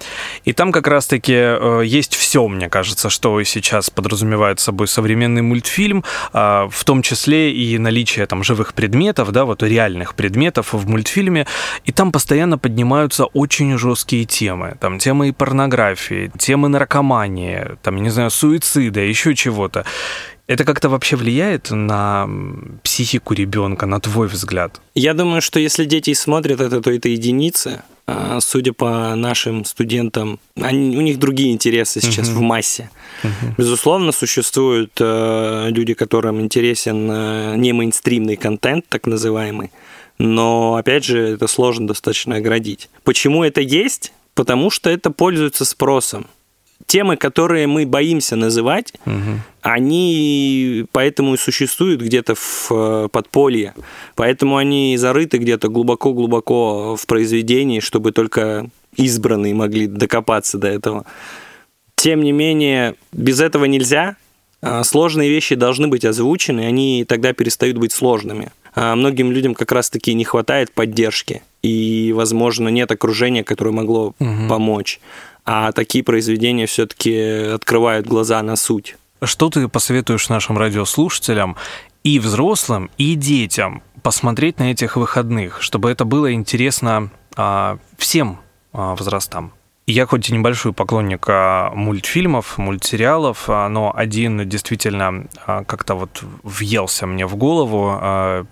И 0.45 0.53
там 0.53 0.73
как 0.73 0.89
раз-таки 0.89 1.33
э, 1.33 1.83
есть 1.87 2.17
все, 2.17 2.49
мне 2.49 2.69
кажется, 2.69 3.09
что 3.09 3.41
сейчас 3.45 3.89
подразумевает 3.91 4.59
собой 4.59 4.89
современный 4.89 5.43
мультфильм, 5.43 6.03
э, 6.33 6.69
в 6.69 6.85
том 6.85 7.03
числе 7.03 7.53
и 7.53 7.79
наличие 7.79 8.27
там 8.27 8.43
живых 8.43 8.75
предметов, 8.75 9.31
да, 9.31 9.45
вот 9.45 9.63
реальных 9.63 10.17
предметов 10.17 10.73
в 10.73 10.89
мультфильме. 10.89 11.47
И 11.85 11.93
там 11.93 12.11
постоянно 12.11 12.59
поднимаются 12.59 13.27
очень 13.27 13.79
жесткие 13.79 14.25
темы. 14.25 14.75
Там 14.81 14.99
темы 14.99 15.29
и 15.29 15.33
порнографии, 15.33 16.33
темы 16.37 16.69
наркомании, 16.69 17.77
там, 17.85 18.03
не 18.03 18.11
знаю, 18.11 18.31
суицида, 18.31 19.03
еще 19.03 19.37
чего-то. 19.37 19.85
Это 20.46 20.64
как-то 20.64 20.90
вообще 20.90 21.16
влияет 21.16 21.70
на 21.70 22.28
психику 22.83 23.33
ребенка, 23.33 23.87
на 23.87 23.98
твой 23.98 24.28
взгляд? 24.28 24.80
Я 24.94 25.14
думаю, 25.14 25.40
что 25.40 25.59
если 25.59 25.87
дети 25.87 26.12
смотрят 26.12 26.61
это, 26.61 26.83
то 26.83 26.90
это 26.90 27.09
единицы. 27.09 27.83
А, 28.07 28.38
Судя 28.40 28.74
по 28.74 29.14
нашим 29.14 29.64
студентам, 29.64 30.38
они, 30.61 30.98
у 30.98 31.00
них 31.00 31.18
другие 31.18 31.52
интересы 31.52 32.02
сейчас 32.02 32.28
в 32.28 32.40
массе. 32.40 32.90
Безусловно, 33.57 34.12
существуют 34.12 34.92
э, 35.00 35.68
люди, 35.70 35.94
которым 35.94 36.42
интересен 36.42 37.11
э, 37.11 37.54
не 37.57 37.72
мейнстримный 37.72 38.37
контент, 38.37 38.85
так 38.90 39.07
называемый. 39.07 39.70
Но, 40.18 40.74
опять 40.74 41.04
же, 41.04 41.20
это 41.20 41.46
сложно 41.46 41.87
достаточно 41.87 42.37
оградить. 42.37 42.90
Почему 43.02 43.42
это 43.42 43.62
есть? 43.62 44.12
Потому 44.35 44.68
что 44.68 44.90
это 44.90 45.11
пользуется 45.11 45.64
спросом. 45.64 46.26
Темы, 46.94 47.16
которые 47.16 47.66
мы 47.66 47.87
боимся 47.87 48.37
называть, 48.37 48.92
они 49.62 50.87
поэтому 50.92 51.35
и 51.35 51.37
существуют 51.37 52.00
где-то 52.00 52.37
в 52.37 52.70
э, 52.70 53.09
подполье. 53.11 53.74
Поэтому 54.14 54.59
они 54.59 54.96
зарыты 54.96 55.38
где-то 55.38 55.66
глубоко-глубоко 55.70 56.94
в 56.94 57.04
произведении, 57.07 57.80
чтобы 57.80 58.12
только 58.12 58.68
избранные 58.94 59.54
могли 59.54 59.88
докопаться 59.88 60.57
до 60.57 60.68
этого. 60.68 61.04
Тем 61.96 62.22
не 62.22 62.30
менее, 62.30 62.94
без 63.11 63.40
этого 63.40 63.64
нельзя. 63.64 64.14
А, 64.62 64.85
Сложные 64.85 65.28
вещи 65.28 65.57
должны 65.57 65.88
быть 65.88 66.04
озвучены, 66.04 66.61
они 66.61 67.04
тогда 67.09 67.33
перестают 67.33 67.76
быть 67.76 67.90
сложными. 67.90 68.52
А 68.76 68.94
Многим 68.94 69.33
людям 69.33 69.57
как 69.57 69.72
раз-таки 69.72 70.14
не 70.14 70.24
хватает 70.24 70.70
поддержки, 70.70 71.42
и, 71.61 72.12
возможно, 72.14 72.68
нет 72.68 72.92
окружения, 72.92 73.42
которое 73.42 73.72
могло 73.72 74.14
помочь. 74.48 75.00
А 75.44 75.72
такие 75.72 76.02
произведения 76.02 76.66
все-таки 76.66 77.52
открывают 77.54 78.07
глаза 78.07 78.42
на 78.42 78.57
суть. 78.57 78.96
Что 79.22 79.50
ты 79.50 79.68
посоветуешь 79.68 80.28
нашим 80.28 80.59
радиослушателям 80.59 81.57
и 82.02 82.18
взрослым, 82.18 82.90
и 82.98 83.14
детям 83.14 83.83
посмотреть 84.02 84.59
на 84.59 84.70
этих 84.70 84.96
выходных, 84.96 85.62
чтобы 85.62 85.90
это 85.90 86.04
было 86.04 86.33
интересно 86.33 87.11
а, 87.37 87.78
всем 87.96 88.40
а, 88.72 88.94
возрастам? 88.94 89.52
Я 89.87 90.07
хоть 90.07 90.30
и 90.30 90.33
небольшой 90.33 90.72
поклонник 90.72 91.26
а, 91.28 91.70
мультфильмов, 91.74 92.57
мультсериалов, 92.57 93.44
а, 93.48 93.68
но 93.68 93.92
один 93.94 94.48
действительно 94.48 95.26
а, 95.46 95.64
как-то 95.64 95.94
вот 95.94 96.22
въелся 96.42 97.07
мне 97.07 97.26
в 97.26 97.37
голову. 97.37 98.46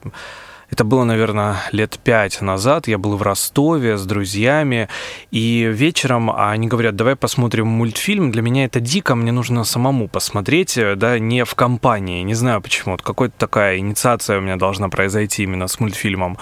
Это 0.73 0.85
было, 0.85 1.05
наверное, 1.05 1.57
лет 1.73 1.99
пять 2.03 2.41
назад. 2.41 2.89
Я 2.89 2.97
был 2.97 3.19
в 3.19 3.23
Ростове 3.23 3.99
с 3.99 4.07
друзьями, 4.07 4.89
и 5.31 5.71
вечером 5.71 6.31
они 6.35 6.67
говорят, 6.67 6.97
давай 6.97 7.15
посмотрим 7.15 7.67
мультфильм. 7.67 8.33
Для 8.33 8.41
меня 8.41 8.65
это 8.65 8.81
дико, 8.81 9.15
мне 9.15 9.33
нужно 9.33 9.65
самому 9.65 10.09
посмотреть, 10.09 10.79
э, 10.79 10.95
да, 10.97 11.19
не 11.19 11.45
в 11.45 11.55
компании. 11.55 12.23
Не 12.23 12.33
знаю 12.33 12.63
почему. 12.63 12.93
Вот 12.93 13.03
какая-то 13.03 13.35
такая 13.37 13.77
инициация 13.77 14.39
у 14.39 14.41
меня 14.41 14.57
должна 14.57 14.89
произойти 14.89 15.43
именно 15.43 15.69
с 15.69 15.79
мультфильмом. 15.79 16.39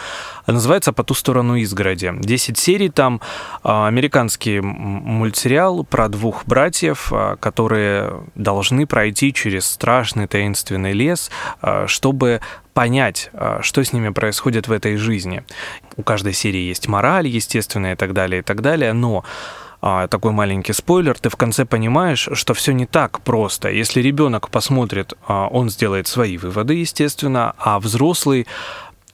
А 0.46 0.52
Называется 0.52 0.92
«По 0.92 1.02
ту 1.02 1.14
сторону 1.14 1.56
изгороди». 1.56 2.12
10 2.16 2.56
серий 2.56 2.88
там. 2.88 3.20
а, 3.64 3.88
Американский 3.88 4.60
мультсериал 4.60 5.82
про 5.82 6.08
двух 6.08 6.46
братьев, 6.46 7.08
а, 7.12 7.34
которые 7.34 8.22
должны 8.36 8.86
пройти 8.86 9.34
через 9.34 9.66
страшный 9.66 10.28
таинственный 10.28 10.92
лес, 10.92 11.32
чтобы 11.86 12.40
понять, 12.80 13.28
а, 13.34 13.60
что 13.60 13.84
с 13.84 13.92
ними 13.92 14.08
происходит 14.08 14.66
в 14.66 14.72
этой 14.72 14.96
жизни. 14.96 15.42
У 15.98 16.02
каждой 16.02 16.32
серии 16.32 16.62
есть 16.62 16.88
мораль, 16.88 17.28
естественно, 17.28 17.92
и 17.92 17.94
так 17.94 18.14
далее, 18.14 18.40
и 18.40 18.42
так 18.42 18.62
далее, 18.62 18.94
но 18.94 19.22
а, 19.82 20.08
такой 20.08 20.32
маленький 20.32 20.72
спойлер, 20.72 21.18
ты 21.18 21.28
в 21.28 21.36
конце 21.36 21.66
понимаешь, 21.66 22.30
что 22.32 22.54
все 22.54 22.72
не 22.72 22.86
так 22.86 23.20
просто. 23.20 23.68
Если 23.68 24.00
ребенок 24.00 24.48
посмотрит, 24.48 25.12
а, 25.28 25.48
он 25.48 25.68
сделает 25.68 26.06
свои 26.06 26.38
выводы, 26.38 26.72
естественно, 26.72 27.52
а 27.58 27.80
взрослый 27.80 28.46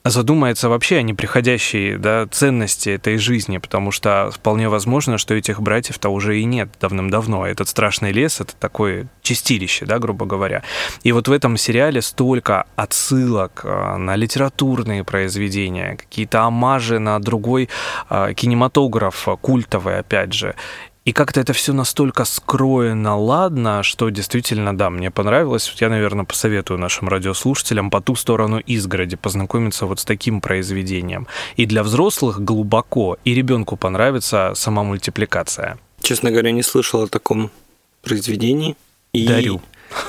задумается 0.09 0.69
вообще 0.69 0.97
о 0.97 1.01
неприходящей 1.01 1.97
да, 1.97 2.27
ценности 2.27 2.89
этой 2.89 3.17
жизни, 3.17 3.57
потому 3.57 3.91
что 3.91 4.31
вполне 4.33 4.69
возможно, 4.69 5.17
что 5.17 5.33
этих 5.33 5.61
братьев-то 5.61 6.09
уже 6.09 6.39
и 6.39 6.43
нет 6.43 6.69
давным-давно. 6.79 7.45
Этот 7.45 7.67
страшный 7.67 8.11
лес— 8.11 8.39
это 8.41 8.55
такое 8.55 9.07
чистилище, 9.21 9.85
да, 9.85 9.99
грубо 9.99 10.25
говоря. 10.25 10.63
И 11.03 11.11
вот 11.11 11.27
в 11.27 11.31
этом 11.31 11.57
сериале 11.57 12.01
столько 12.01 12.65
отсылок 12.75 13.61
а, 13.63 13.97
на 13.97 14.15
литературные 14.15 15.03
произведения, 15.03 15.95
какие-то 15.95 16.43
омажи 16.43 16.99
на 16.99 17.19
другой 17.19 17.69
а, 18.09 18.33
кинематограф, 18.33 19.27
культовый, 19.41 19.99
опять 19.99 20.33
же. 20.33 20.55
И 21.07 21.13
как-то 21.13 21.39
это 21.39 21.53
все 21.53 21.71
настолько 21.71 22.25
скроено, 22.25 23.17
ладно, 23.17 23.81
что 23.81 24.09
действительно, 24.09 24.77
да, 24.77 24.89
мне 24.89 25.09
понравилось. 25.09 25.73
Я, 25.79 25.87
наверное, 25.87 26.25
посоветую 26.25 26.79
нашим 26.79 27.07
радиослушателям 27.07 27.89
по 27.89 28.01
ту 28.01 28.15
сторону 28.15 28.59
изгороди 28.59 29.15
познакомиться 29.15 29.85
вот 29.85 30.01
с 30.01 30.03
таким 30.03 30.41
произведением. 30.41 31.25
И 31.55 31.65
для 31.65 31.83
взрослых 31.83 32.43
глубоко, 32.43 33.17
и 33.23 33.33
ребенку 33.33 33.77
понравится 33.77 34.51
сама 34.53 34.83
мультипликация. 34.83 35.77
Честно 36.01 36.29
говоря, 36.29 36.51
не 36.51 36.61
слышал 36.61 37.03
о 37.03 37.07
таком 37.07 37.51
произведении. 38.03 38.75
И... 39.13 39.25
Дарю. 39.25 39.61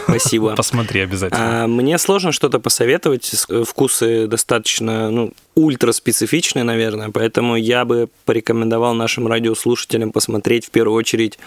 Спасибо. 0.05 0.55
Посмотри 0.57 1.01
обязательно. 1.01 1.65
А, 1.65 1.67
мне 1.67 1.99
сложно 1.99 2.33
что-то 2.33 2.61
посоветовать. 2.61 3.47
Вкусы 3.67 4.27
достаточно, 4.27 5.11
ну, 5.11 5.33
ультра 5.55 5.93
специфичные, 5.93 6.65
наверное, 6.65 7.11
поэтому 7.11 7.57
я 7.57 7.85
бы 7.85 8.09
порекомендовал 8.25 8.95
нашим 8.95 9.27
радиослушателям 9.27 10.13
посмотреть 10.13 10.67
в 10.67 10.71
первую 10.71 10.97
очередь 10.97 11.39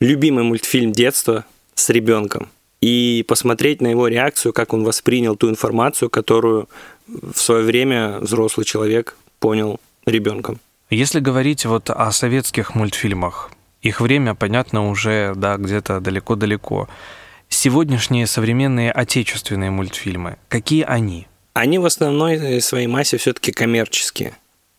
любимый 0.00 0.44
мультфильм 0.44 0.92
детства 0.92 1.44
с 1.74 1.90
ребенком 1.90 2.48
и 2.80 3.24
посмотреть 3.26 3.80
на 3.80 3.88
его 3.88 4.08
реакцию, 4.08 4.52
как 4.52 4.72
он 4.74 4.84
воспринял 4.84 5.36
ту 5.36 5.48
информацию, 5.48 6.10
которую 6.10 6.68
в 7.06 7.38
свое 7.38 7.64
время 7.64 8.18
взрослый 8.20 8.66
человек 8.66 9.16
понял 9.38 9.80
ребенком. 10.06 10.60
Если 10.90 11.20
говорить 11.20 11.64
вот 11.64 11.90
о 11.90 12.12
советских 12.12 12.74
мультфильмах, 12.74 13.50
их 13.80 14.00
время, 14.00 14.34
понятно, 14.34 14.88
уже 14.90 15.32
да, 15.34 15.56
где-то 15.56 16.00
далеко-далеко 16.00 16.88
сегодняшние 17.54 18.26
современные 18.26 18.90
отечественные 18.90 19.70
мультфильмы, 19.70 20.36
какие 20.48 20.84
они? 20.84 21.26
Они 21.52 21.78
в 21.78 21.86
основной 21.86 22.60
своей 22.60 22.86
массе 22.86 23.16
все-таки 23.16 23.52
коммерческие. 23.52 24.34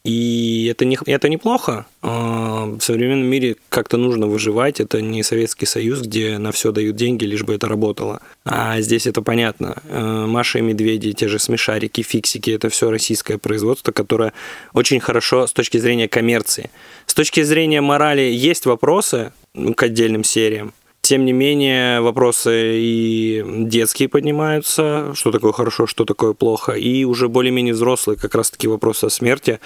И 0.06 0.68
это, 0.72 0.86
не, 0.86 1.00
это 1.08 1.30
неплохо. 1.30 1.88
А, 2.04 2.66
в 2.66 2.80
современном 2.80 3.26
мире 3.26 3.56
как-то 3.70 3.98
нужно 3.98 4.28
выживать. 4.28 4.80
Это 4.80 5.02
не 5.02 5.24
Советский 5.24 5.66
Союз, 5.66 6.02
где 6.02 6.38
на 6.38 6.52
все 6.52 6.72
дают 6.72 6.96
деньги, 6.96 7.26
лишь 7.26 7.44
бы 7.44 7.56
это 7.56 7.68
работало. 7.68 8.22
А 8.46 8.80
здесь 8.82 9.08
это 9.08 9.24
понятно. 9.24 9.82
А, 9.90 10.28
Маша 10.28 10.60
и 10.60 10.62
Медведи, 10.62 11.14
те 11.14 11.28
же 11.28 11.40
смешарики, 11.40 12.04
фиксики, 12.04 12.52
это 12.52 12.70
все 12.70 12.92
российское 12.92 13.40
производство, 13.40 13.92
которое 13.92 14.32
очень 14.74 15.00
хорошо 15.00 15.48
с 15.48 15.54
точки 15.54 15.80
зрения 15.80 16.08
коммерции. 16.08 16.70
С 17.08 17.16
точки 17.16 17.42
зрения 17.42 17.82
морали 17.82 18.22
есть 18.22 18.68
вопросы 18.68 19.34
к 19.76 19.82
отдельным 19.82 20.24
сериям. 20.24 20.74
Тем 21.06 21.24
не 21.24 21.34
менее, 21.34 22.02
вопросы 22.02 22.80
и 22.80 23.44
детские 23.46 24.10
поднимаются, 24.10 25.12
что 25.14 25.32
такое 25.32 25.52
хорошо, 25.52 25.86
что 25.86 26.04
такое 26.04 26.34
плохо, 26.34 26.72
и 26.72 27.04
уже 27.04 27.30
более-менее 27.30 27.76
взрослые 27.76 28.18
как 28.18 28.34
раз-таки 28.34 28.68
вопросы 28.68 29.06
о 29.06 29.12
смерти. 29.12 29.60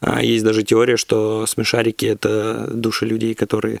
А, 0.00 0.22
есть 0.22 0.44
даже 0.44 0.62
теория, 0.62 0.96
что 0.96 1.46
смешарики– 1.46 2.06
это 2.06 2.68
души 2.72 3.04
людей, 3.06 3.34
которые 3.34 3.80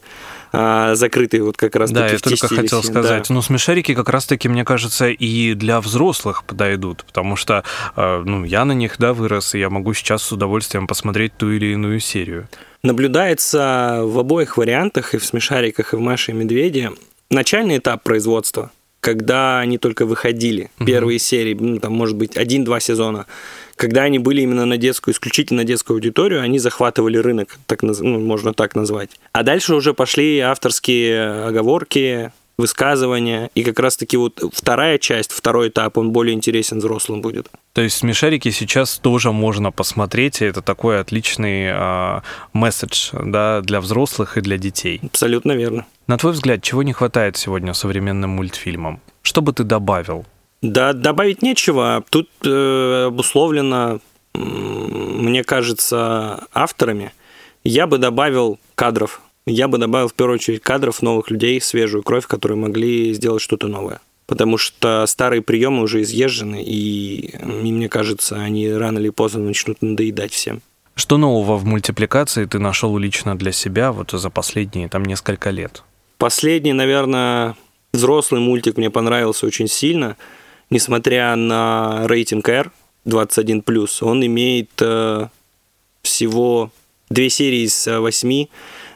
а, 0.52 0.94
закрыты 0.94 1.42
вот 1.42 1.56
как 1.56 1.76
раз 1.76 1.90
Да, 1.90 2.06
я 2.08 2.18
только 2.18 2.48
хотел 2.48 2.82
сказать. 2.82 3.28
Да. 3.28 3.34
Ну, 3.34 3.42
смешарики 3.42 3.94
как 3.94 4.08
раз-таки, 4.08 4.48
мне 4.48 4.64
кажется, 4.64 5.08
и 5.08 5.54
для 5.54 5.80
взрослых 5.80 6.44
подойдут, 6.44 7.04
потому 7.04 7.36
что 7.36 7.64
а, 7.96 8.22
ну, 8.22 8.44
я 8.44 8.64
на 8.64 8.72
них, 8.72 8.96
да, 8.98 9.14
вырос, 9.14 9.54
и 9.54 9.58
я 9.58 9.70
могу 9.70 9.94
сейчас 9.94 10.22
с 10.22 10.32
удовольствием 10.32 10.86
посмотреть 10.86 11.32
ту 11.36 11.50
или 11.50 11.72
иную 11.72 12.00
серию 12.00 12.48
наблюдается 12.82 14.00
в 14.04 14.18
обоих 14.18 14.56
вариантах, 14.56 15.14
и 15.14 15.18
в 15.18 15.24
«Смешариках», 15.24 15.92
и 15.92 15.96
в 15.96 16.00
«Маше 16.00 16.32
и 16.32 16.34
Медведе», 16.34 16.92
начальный 17.30 17.78
этап 17.78 18.02
производства, 18.02 18.70
когда 19.00 19.60
они 19.60 19.78
только 19.78 20.06
выходили, 20.06 20.70
угу. 20.78 20.86
первые 20.86 21.18
серии, 21.18 21.54
ну, 21.54 21.78
там, 21.78 21.92
может 21.92 22.16
быть, 22.16 22.36
один-два 22.36 22.80
сезона, 22.80 23.26
когда 23.80 24.02
они 24.02 24.18
были 24.18 24.42
именно 24.42 24.66
на 24.66 24.76
детскую, 24.76 25.14
исключительно 25.14 25.64
детскую 25.64 25.94
аудиторию, 25.94 26.42
они 26.42 26.58
захватывали 26.58 27.16
рынок, 27.16 27.58
так, 27.66 27.82
ну, 27.82 28.20
можно 28.20 28.52
так 28.52 28.74
назвать. 28.74 29.08
А 29.32 29.42
дальше 29.42 29.74
уже 29.74 29.94
пошли 29.94 30.38
авторские 30.40 31.46
оговорки, 31.46 32.30
высказывания. 32.58 33.48
И 33.54 33.64
как 33.64 33.78
раз-таки 33.80 34.18
вот 34.18 34.42
вторая 34.52 34.98
часть, 34.98 35.32
второй 35.32 35.70
этап, 35.70 35.96
он 35.96 36.10
более 36.10 36.34
интересен 36.34 36.76
взрослым 36.76 37.22
будет. 37.22 37.48
То 37.72 37.80
есть 37.80 37.96
смешарики 37.96 38.50
сейчас 38.50 38.98
тоже 38.98 39.32
можно 39.32 39.72
посмотреть, 39.72 40.42
и 40.42 40.44
это 40.44 40.60
такой 40.60 41.00
отличный 41.00 41.70
э, 41.72 42.20
месседж 42.52 43.12
да, 43.12 43.62
для 43.62 43.80
взрослых 43.80 44.36
и 44.36 44.42
для 44.42 44.58
детей. 44.58 45.00
Абсолютно 45.02 45.52
верно. 45.52 45.86
На 46.06 46.18
твой 46.18 46.34
взгляд, 46.34 46.62
чего 46.62 46.82
не 46.82 46.92
хватает 46.92 47.38
сегодня 47.38 47.72
современным 47.72 48.28
мультфильмам? 48.28 49.00
Что 49.22 49.40
бы 49.40 49.54
ты 49.54 49.64
добавил? 49.64 50.26
Да, 50.62 50.92
добавить 50.92 51.42
нечего. 51.42 52.04
Тут 52.10 52.28
э, 52.44 53.04
обусловлено, 53.06 54.00
мне 54.34 55.42
кажется, 55.44 56.46
авторами. 56.52 57.12
Я 57.64 57.86
бы 57.86 57.98
добавил 57.98 58.58
кадров 58.74 59.20
я 59.46 59.68
бы 59.68 59.78
добавил 59.78 60.08
в 60.08 60.14
первую 60.14 60.36
очередь 60.36 60.62
кадров 60.62 61.02
новых 61.02 61.30
людей, 61.30 61.60
свежую 61.60 62.02
кровь, 62.02 62.26
которые 62.26 62.58
могли 62.58 63.12
сделать 63.14 63.42
что-то 63.42 63.68
новое. 63.68 64.00
Потому 64.26 64.58
что 64.58 65.04
старые 65.06 65.42
приемы 65.42 65.82
уже 65.82 66.02
изъезжены, 66.02 66.62
и 66.64 67.34
мне 67.42 67.88
кажется, 67.88 68.36
они 68.36 68.70
рано 68.70 68.98
или 68.98 69.08
поздно 69.08 69.40
начнут 69.40 69.82
надоедать 69.82 70.32
всем. 70.32 70.62
Что 70.94 71.16
нового 71.16 71.56
в 71.56 71.64
мультипликации 71.64 72.44
ты 72.44 72.58
нашел 72.58 72.96
лично 72.96 73.36
для 73.36 73.52
себя 73.52 73.90
вот 73.90 74.12
за 74.12 74.30
последние 74.30 74.88
там 74.88 75.04
несколько 75.04 75.50
лет? 75.50 75.82
Последний, 76.18 76.74
наверное, 76.74 77.56
взрослый 77.92 78.40
мультик 78.40 78.76
мне 78.76 78.90
понравился 78.90 79.46
очень 79.46 79.66
сильно. 79.66 80.16
Несмотря 80.70 81.34
на 81.34 82.06
рейтинг 82.06 82.48
R 82.48 82.70
21+, 83.04 83.88
он 84.02 84.24
имеет 84.24 84.70
э, 84.80 85.26
всего 86.02 86.70
две 87.08 87.28
серии 87.28 87.64
из 87.64 87.88
э, 87.88 87.98
восьми 87.98 88.48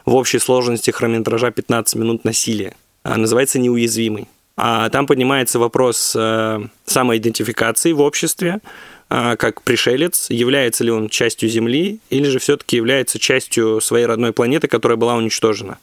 в 0.05 0.15
общей 0.15 0.39
сложности 0.39 0.91
хронометража 0.91 1.51
15 1.51 1.95
минут 1.95 2.23
насилия. 2.23 2.75
А, 3.03 3.17
называется 3.17 3.59
«Неуязвимый». 3.59 4.27
А 4.57 4.89
там 4.89 5.05
поднимается 5.05 5.59
вопрос 5.59 6.15
э, 6.17 6.61
самоидентификации 6.85 7.91
в 7.91 7.99
обществе, 7.99 8.61
э, 9.09 9.35
как 9.35 9.61
пришелец, 9.63 10.29
является 10.29 10.85
ли 10.85 10.91
он 10.91 11.09
частью 11.09 11.49
Земли, 11.49 11.99
или 12.09 12.29
же 12.29 12.39
все-таки 12.39 12.77
является 12.77 13.19
частью 13.19 13.81
своей 13.81 14.05
родной 14.05 14.31
планеты, 14.31 14.69
которая 14.69 14.95
была 14.97 15.15
уничтожена. 15.15 15.77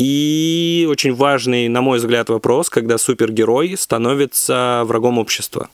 И 0.00 0.86
очень 0.88 1.12
важный, 1.12 1.68
на 1.68 1.82
мой 1.82 1.98
взгляд, 1.98 2.30
вопрос, 2.30 2.70
когда 2.70 2.96
супергерой 2.96 3.76
становится 3.76 4.82
врагом 4.86 5.18
общества. 5.18 5.68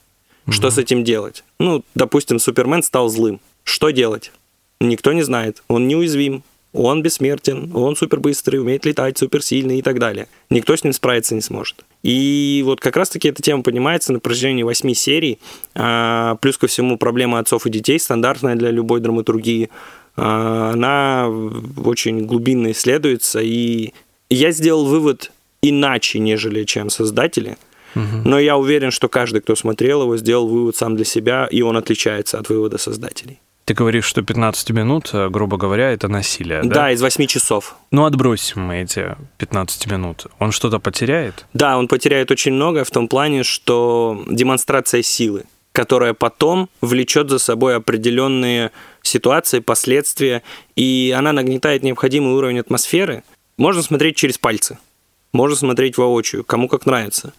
Mm-hmm. 0.46 0.52
Что 0.52 0.70
с 0.70 0.78
этим 0.78 1.04
делать? 1.04 1.44
Ну, 1.60 1.84
допустим, 1.94 2.40
Супермен 2.40 2.82
стал 2.82 3.08
злым. 3.08 3.38
Что 3.62 3.90
делать? 3.90 4.32
Никто 4.80 5.12
не 5.12 5.22
знает. 5.22 5.62
Он 5.68 5.86
неуязвим, 5.86 6.42
он 6.72 7.02
бессмертен, 7.02 7.70
он 7.72 7.94
супербыстрый, 7.94 8.58
умеет 8.58 8.84
летать, 8.84 9.16
суперсильный 9.16 9.78
и 9.78 9.82
так 9.82 10.00
далее. 10.00 10.26
Никто 10.50 10.74
с 10.74 10.82
ним 10.82 10.92
справиться 10.92 11.36
не 11.36 11.40
сможет. 11.40 11.84
И 12.02 12.62
вот 12.66 12.80
как 12.80 12.96
раз-таки 12.96 13.28
эта 13.28 13.44
тема 13.44 13.62
поднимается 13.62 14.12
на 14.12 14.18
протяжении 14.18 14.64
восьми 14.64 14.96
серий. 14.96 15.38
А, 15.76 16.34
плюс 16.40 16.58
ко 16.58 16.66
всему 16.66 16.98
проблема 16.98 17.38
отцов 17.38 17.64
и 17.66 17.70
детей, 17.70 18.00
стандартная 18.00 18.56
для 18.56 18.72
любой 18.72 18.98
драматургии. 18.98 19.70
А, 20.16 20.72
она 20.72 21.28
очень 21.84 22.26
глубинно 22.26 22.72
исследуется, 22.72 23.40
и 23.40 23.92
я 24.30 24.50
сделал 24.50 24.84
вывод 24.84 25.30
иначе, 25.62 26.18
нежели 26.18 26.64
чем 26.64 26.90
создатели. 26.90 27.56
Но 27.94 28.38
я 28.38 28.58
уверен, 28.58 28.90
что 28.90 29.08
каждый, 29.08 29.40
кто 29.40 29.56
смотрел 29.56 30.02
его, 30.02 30.18
сделал 30.18 30.46
вывод 30.48 30.76
сам 30.76 30.96
для 30.96 31.06
себя, 31.06 31.48
и 31.50 31.62
он 31.62 31.78
отличается 31.78 32.38
от 32.38 32.50
вывода 32.50 32.76
создателей. 32.76 33.40
Ты 33.66 33.74
говоришь, 33.74 34.04
что 34.04 34.22
15 34.22 34.70
минут, 34.70 35.10
э, 35.12 35.28
грубо 35.28 35.56
говоря, 35.56 35.90
это 35.90 36.06
насилие, 36.06 36.62
да? 36.62 36.74
Да, 36.74 36.92
из 36.92 37.02
8 37.02 37.26
часов. 37.26 37.74
Ну, 37.90 38.04
отбросим 38.04 38.60
мы 38.60 38.82
эти 38.82 39.16
15 39.38 39.90
минут. 39.90 40.26
Он 40.38 40.52
что-то 40.52 40.78
потеряет? 40.78 41.46
Да, 41.52 41.76
он 41.76 41.88
потеряет 41.88 42.30
очень 42.30 42.52
много 42.52 42.84
в 42.84 42.90
том 42.92 43.08
плане, 43.08 43.42
что 43.42 44.22
демонстрация 44.30 45.02
силы, 45.02 45.44
которая 45.72 46.14
потом 46.14 46.68
влечет 46.80 47.28
за 47.28 47.40
собой 47.40 47.74
определенные 47.74 48.70
ситуации, 49.02 49.58
последствия, 49.58 50.44
и 50.76 51.12
она 51.18 51.32
нагнетает 51.32 51.82
необходимый 51.82 52.34
уровень 52.34 52.60
атмосферы. 52.60 53.24
Можно 53.58 53.82
смотреть 53.82 54.16
через 54.16 54.36
пальцы, 54.36 54.78
можно 55.32 55.56
смотреть 55.56 55.96
воочию, 55.96 56.44
кому 56.44 56.68
как 56.68 56.84
нравится. 56.84 57.32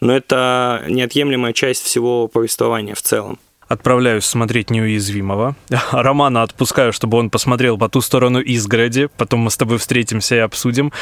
Но 0.00 0.14
это 0.14 0.84
неотъемлемая 0.88 1.52
часть 1.52 1.82
всего 1.82 2.28
повествования 2.28 2.94
в 2.94 3.02
целом. 3.02 3.38
отправляюсь 3.68 4.24
смотреть 4.24 4.70
«Неуязвимого». 4.70 5.56
Романа 5.90 6.42
отпускаю, 6.42 6.92
чтобы 6.92 7.18
он 7.18 7.30
посмотрел 7.30 7.76
по 7.78 7.88
ту 7.88 8.00
сторону 8.00 8.40
изгороди. 8.40 9.08
Потом 9.16 9.40
мы 9.40 9.50
с 9.50 9.56
тобой 9.56 9.78
встретимся 9.78 10.36
и 10.36 10.38
обсудим. 10.38 10.92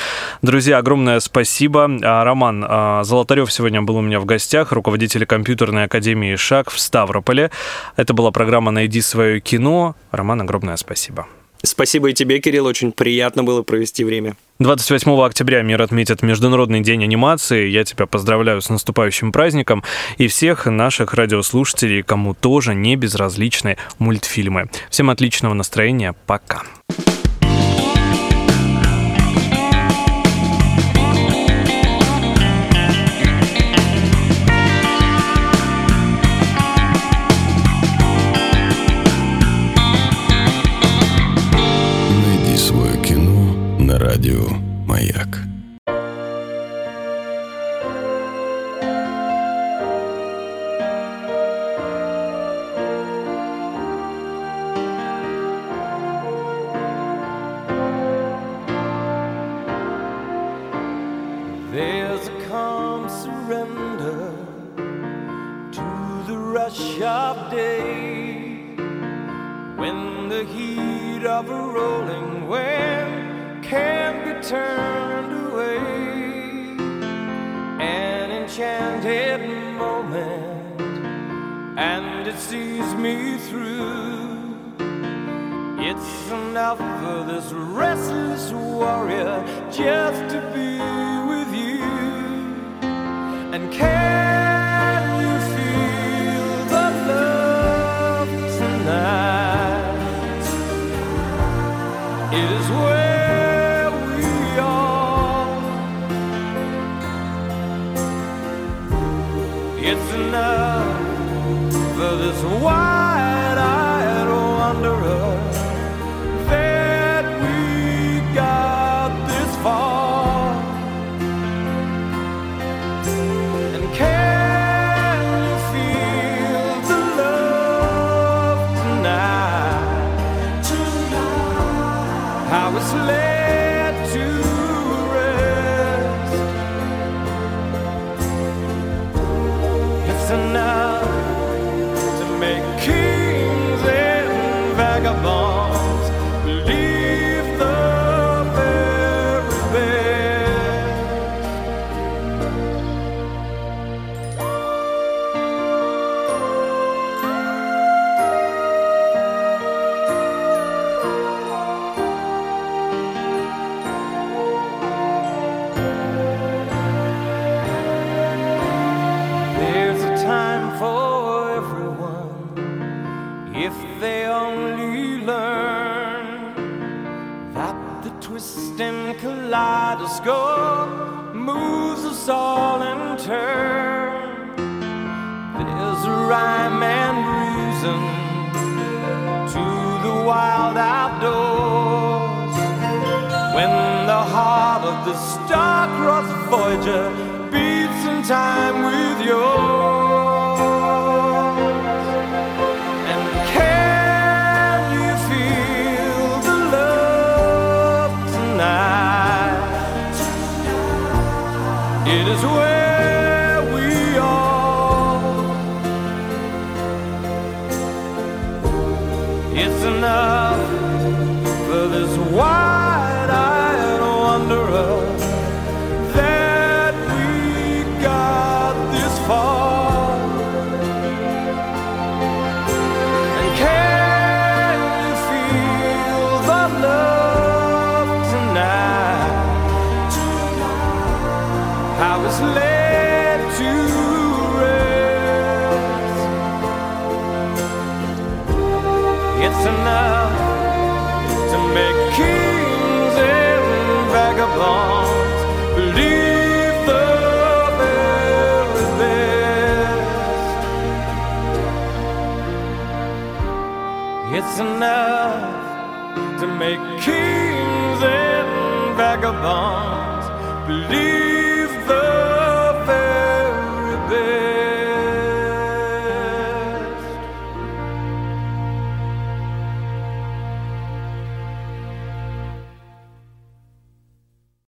Друзья, 0.40 0.78
огромное 0.78 1.20
спасибо. 1.20 1.90
А, 2.02 2.24
Роман 2.24 2.64
а, 2.66 3.04
Золотарев 3.04 3.52
сегодня 3.52 3.82
был 3.82 3.96
у 3.96 4.00
меня 4.00 4.18
в 4.18 4.24
гостях, 4.24 4.72
руководитель 4.72 5.26
компьютерной 5.26 5.84
академии 5.84 6.36
«Шаг» 6.36 6.70
в 6.70 6.80
Ставрополе. 6.80 7.50
Это 7.96 8.14
была 8.14 8.30
программа 8.30 8.70
«Найди 8.70 9.02
свое 9.02 9.40
кино». 9.40 9.94
Роман, 10.10 10.40
огромное 10.40 10.76
спасибо. 10.76 11.26
Спасибо 11.64 12.10
и 12.10 12.12
тебе, 12.12 12.40
Кирилл, 12.40 12.66
очень 12.66 12.92
приятно 12.92 13.42
было 13.42 13.62
провести 13.62 14.04
время. 14.04 14.36
28 14.58 15.20
октября 15.20 15.62
мир 15.62 15.82
отметит 15.82 16.22
Международный 16.22 16.80
день 16.80 17.02
анимации. 17.02 17.68
Я 17.68 17.84
тебя 17.84 18.06
поздравляю 18.06 18.60
с 18.60 18.68
наступающим 18.68 19.32
праздником 19.32 19.82
и 20.18 20.28
всех 20.28 20.66
наших 20.66 21.14
радиослушателей, 21.14 22.02
кому 22.02 22.34
тоже 22.34 22.74
не 22.74 22.96
безразличны 22.96 23.78
мультфильмы. 23.98 24.70
Всем 24.90 25.10
отличного 25.10 25.54
настроения. 25.54 26.14
Пока. 26.26 26.62
Найди 26.88 27.23